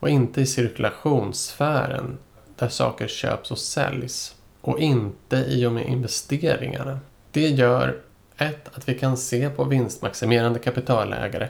och 0.00 0.08
inte 0.08 0.40
i 0.40 0.46
cirkulationssfären 0.46 2.18
där 2.56 2.68
saker 2.68 3.08
köps 3.08 3.50
och 3.50 3.58
säljs 3.58 4.34
och 4.60 4.78
inte 4.78 5.36
i 5.36 5.66
och 5.66 5.72
med 5.72 5.86
investeringarna. 5.86 6.98
Det 7.30 7.48
gör 7.48 7.96
ett, 8.36 8.76
att 8.76 8.88
vi 8.88 8.98
kan 8.98 9.16
se 9.16 9.50
på 9.50 9.64
vinstmaximerande 9.64 10.58
kapitalägare 10.58 11.48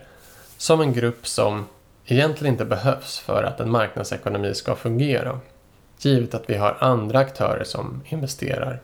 som 0.58 0.80
en 0.80 0.92
grupp 0.92 1.26
som 1.26 1.66
egentligen 2.06 2.54
inte 2.54 2.64
behövs 2.64 3.18
för 3.18 3.42
att 3.42 3.60
en 3.60 3.70
marknadsekonomi 3.70 4.54
ska 4.54 4.76
fungera. 4.76 5.40
Givet 5.98 6.34
att 6.34 6.50
vi 6.50 6.56
har 6.56 6.76
andra 6.80 7.18
aktörer 7.18 7.64
som 7.64 8.02
investerar. 8.08 8.80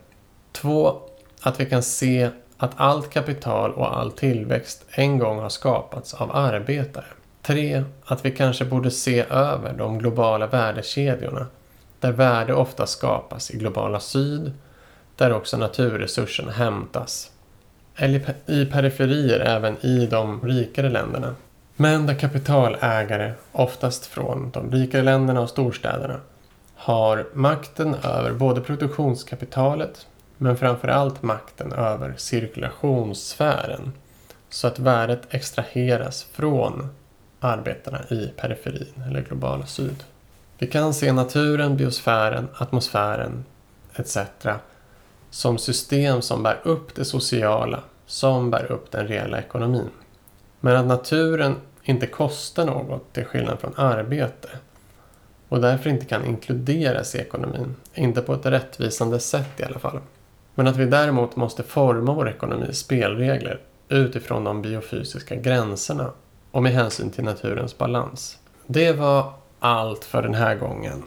Två, 0.52 1.00
att 1.40 1.60
vi 1.60 1.66
kan 1.66 1.82
se 1.82 2.30
att 2.56 2.72
allt 2.76 3.10
kapital 3.10 3.72
och 3.72 3.96
all 3.96 4.12
tillväxt 4.12 4.84
en 4.90 5.18
gång 5.18 5.38
har 5.38 5.48
skapats 5.48 6.14
av 6.14 6.36
arbetare. 6.36 7.04
3. 7.42 7.84
att 8.04 8.24
vi 8.24 8.30
kanske 8.30 8.64
borde 8.64 8.90
se 8.90 9.24
över 9.30 9.72
de 9.72 9.98
globala 9.98 10.46
värdekedjorna 10.46 11.46
där 12.00 12.12
värde 12.12 12.54
ofta 12.54 12.86
skapas 12.86 13.50
i 13.50 13.56
globala 13.56 14.00
syd, 14.00 14.52
där 15.16 15.32
också 15.32 15.56
naturresurserna 15.56 16.52
hämtas. 16.52 17.30
Eller 17.96 18.34
i 18.46 18.66
periferier 18.66 19.40
även 19.40 19.86
i 19.86 20.06
de 20.06 20.40
rikare 20.42 20.90
länderna. 20.90 21.34
Men 21.76 22.06
där 22.06 22.14
kapitalägare, 22.14 23.32
oftast 23.52 24.06
från 24.06 24.50
de 24.50 24.70
rikare 24.70 25.02
länderna 25.02 25.40
och 25.40 25.50
storstäderna, 25.50 26.20
har 26.74 27.26
makten 27.32 27.94
över 27.94 28.32
både 28.32 28.60
produktionskapitalet 28.60 30.06
men 30.36 30.56
framförallt 30.56 31.22
makten 31.22 31.72
över 31.72 32.14
cirkulationssfären 32.16 33.92
så 34.48 34.66
att 34.66 34.78
värdet 34.78 35.22
extraheras 35.30 36.26
från 36.32 36.88
arbetarna 37.40 38.00
i 38.10 38.32
periferin 38.36 39.02
eller 39.06 39.20
globala 39.22 39.66
syd. 39.66 40.04
Vi 40.58 40.66
kan 40.66 40.94
se 40.94 41.12
naturen, 41.12 41.76
biosfären, 41.76 42.48
atmosfären 42.54 43.44
etc. 43.94 44.18
som 45.30 45.58
system 45.58 46.22
som 46.22 46.42
bär 46.42 46.60
upp 46.62 46.94
det 46.94 47.04
sociala, 47.04 47.82
som 48.06 48.50
bär 48.50 48.72
upp 48.72 48.90
den 48.90 49.08
reella 49.08 49.38
ekonomin. 49.38 49.90
Men 50.64 50.76
att 50.76 50.86
naturen 50.86 51.56
inte 51.82 52.06
kostar 52.06 52.66
något 52.66 53.12
till 53.12 53.24
skillnad 53.24 53.60
från 53.60 53.72
arbete 53.76 54.48
och 55.48 55.60
därför 55.60 55.90
inte 55.90 56.04
kan 56.04 56.24
inkluderas 56.24 57.14
i 57.14 57.18
ekonomin. 57.18 57.74
Inte 57.94 58.22
på 58.22 58.34
ett 58.34 58.46
rättvisande 58.46 59.20
sätt 59.20 59.60
i 59.60 59.64
alla 59.64 59.78
fall. 59.78 60.00
Men 60.54 60.66
att 60.66 60.76
vi 60.76 60.86
däremot 60.86 61.36
måste 61.36 61.62
forma 61.62 62.14
vår 62.14 62.28
ekonomis 62.28 62.78
spelregler 62.78 63.60
utifrån 63.88 64.44
de 64.44 64.62
biofysiska 64.62 65.34
gränserna 65.36 66.10
och 66.50 66.62
med 66.62 66.72
hänsyn 66.72 67.10
till 67.10 67.24
naturens 67.24 67.78
balans. 67.78 68.38
Det 68.66 68.92
var 68.92 69.32
allt 69.58 70.04
för 70.04 70.22
den 70.22 70.34
här 70.34 70.54
gången. 70.54 71.02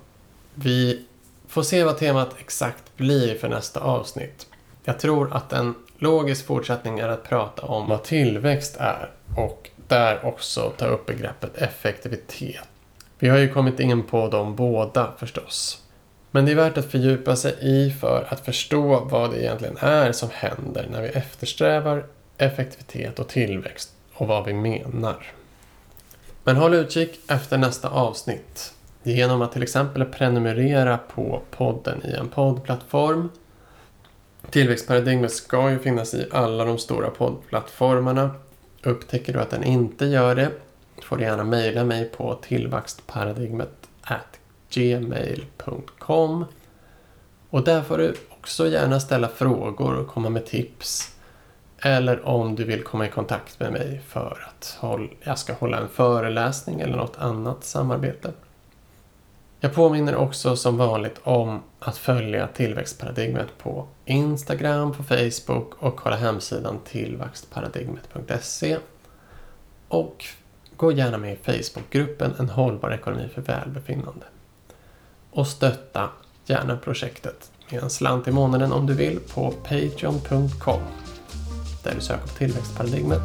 Vi 0.54 1.06
får 1.48 1.64
se 1.64 1.84
vad 1.84 1.98
temat 1.98 2.36
exakt 2.40 2.98
blir 2.98 3.36
för 3.36 3.50
nästa 3.50 3.80
avsnitt. 3.80 4.48
Jag 4.84 5.00
tror 5.00 5.34
att 5.34 5.54
en 5.54 5.76
logisk 5.98 6.46
fortsättning 6.46 7.00
är 7.00 7.10
att 7.10 7.24
prata 7.24 7.62
om 7.62 7.90
vad 7.90 8.04
tillväxt 8.04 8.78
är 8.80 9.10
och 9.38 9.70
där 9.88 10.26
också 10.26 10.74
ta 10.78 10.86
upp 10.86 11.06
begreppet 11.06 11.58
effektivitet. 11.58 12.64
Vi 13.20 13.30
har 13.30 13.38
ju 13.38 13.54
kommit 13.54 13.80
in 13.80 14.04
på 14.04 14.30
dem 14.30 14.56
båda 14.56 15.12
förstås. 15.18 15.82
Men 16.32 16.46
det 16.46 16.52
är 16.52 16.56
värt 16.56 16.78
att 16.78 16.92
fördjupa 16.92 17.36
sig 17.36 17.56
i 17.62 17.92
för 17.92 18.28
att 18.30 18.46
förstå 18.46 19.00
vad 19.00 19.32
det 19.32 19.42
egentligen 19.42 19.78
är 19.80 20.12
som 20.12 20.30
händer 20.34 20.88
när 20.92 21.02
vi 21.02 21.08
eftersträvar 21.08 22.06
effektivitet 22.38 23.20
och 23.20 23.28
tillväxt 23.28 23.92
och 24.14 24.28
vad 24.28 24.46
vi 24.46 24.54
menar. 24.54 25.26
Men 26.44 26.56
håll 26.56 26.74
utkik 26.74 27.20
efter 27.28 27.58
nästa 27.58 27.90
avsnitt 27.90 28.74
genom 29.04 29.42
att 29.42 29.52
till 29.52 29.64
exempel 29.64 30.06
prenumerera 30.06 30.98
på 30.98 31.42
podden 31.52 32.06
i 32.06 32.12
en 32.12 32.30
poddplattform. 32.30 33.30
Tillväxtparadigmet 34.50 35.32
ska 35.32 35.72
ju 35.72 35.80
finnas 35.80 36.14
i 36.14 36.28
alla 36.32 36.66
de 36.66 36.78
stora 36.78 37.10
poddplattformarna. 37.10 38.32
Upptäcker 38.84 39.34
du 39.34 39.40
att 39.40 39.50
den 39.50 39.64
inte 39.64 40.06
gör 40.06 40.36
det 40.36 40.52
får 41.04 41.18
du 41.18 41.24
gärna 41.24 41.44
mejla 41.44 41.84
mig 41.84 42.06
på 42.06 42.36
tillväxtparadigmet 42.36 43.90
gmail.com 44.70 46.46
och 47.50 47.64
där 47.64 47.82
får 47.82 47.98
du 47.98 48.14
också 48.30 48.68
gärna 48.68 49.00
ställa 49.00 49.28
frågor 49.28 49.96
och 49.96 50.08
komma 50.08 50.30
med 50.30 50.46
tips 50.46 51.16
eller 51.80 52.28
om 52.28 52.56
du 52.56 52.64
vill 52.64 52.84
komma 52.84 53.06
i 53.06 53.10
kontakt 53.10 53.60
med 53.60 53.72
mig 53.72 54.02
för 54.08 54.48
att 54.50 54.80
jag 55.22 55.40
ska 55.40 55.54
hålla 55.54 55.78
en 55.78 55.90
föreläsning 55.90 56.82
eller 56.82 56.98
något 56.98 57.18
annat 57.18 57.64
samarbete. 57.64 58.32
Jag 59.60 59.74
påminner 59.74 60.16
också 60.16 60.56
som 60.56 60.78
vanligt 60.78 61.20
om 61.24 61.64
att 61.80 61.98
följa 61.98 62.48
tillväxtparadigmet 62.48 63.58
på 63.58 63.88
Instagram, 64.06 64.94
på 64.94 65.04
Facebook 65.04 65.74
och 65.80 65.96
kolla 65.96 66.16
hemsidan 66.16 66.80
tillväxtparadigmet.se. 66.86 68.78
Och 69.88 70.26
gå 70.76 70.92
gärna 70.92 71.18
med 71.18 71.34
i 71.34 71.38
Facebookgruppen 71.44 72.34
En 72.40 72.50
hållbar 72.50 72.92
ekonomi 72.92 73.30
för 73.34 73.42
välbefinnande. 73.42 74.26
Och 75.32 75.48
stötta 75.48 76.10
gärna 76.46 76.78
projektet 76.78 77.52
med 77.72 77.84
en 77.84 77.90
slant 77.90 78.28
i 78.28 78.32
månaden 78.32 78.72
om 78.72 78.86
du 78.86 78.94
vill 78.94 79.20
på 79.20 79.52
patreon.com 79.52 80.82
där 81.84 81.96
du 81.96 82.02
söker 82.02 82.28
på 82.28 82.34
tillväxtparadigmet. 82.34 83.22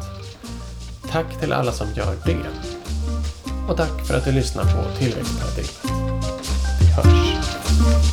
Tack 1.11 1.39
till 1.39 1.53
alla 1.53 1.71
som 1.71 1.87
gör 1.93 2.15
det. 2.25 2.37
Och 3.69 3.77
tack 3.77 4.07
för 4.07 4.17
att 4.17 4.25
du 4.25 4.31
lyssnar 4.31 4.63
på 4.63 4.97
Tillväxtparadigmet. 4.97 6.12
Thank 7.83 8.05
you. 8.05 8.12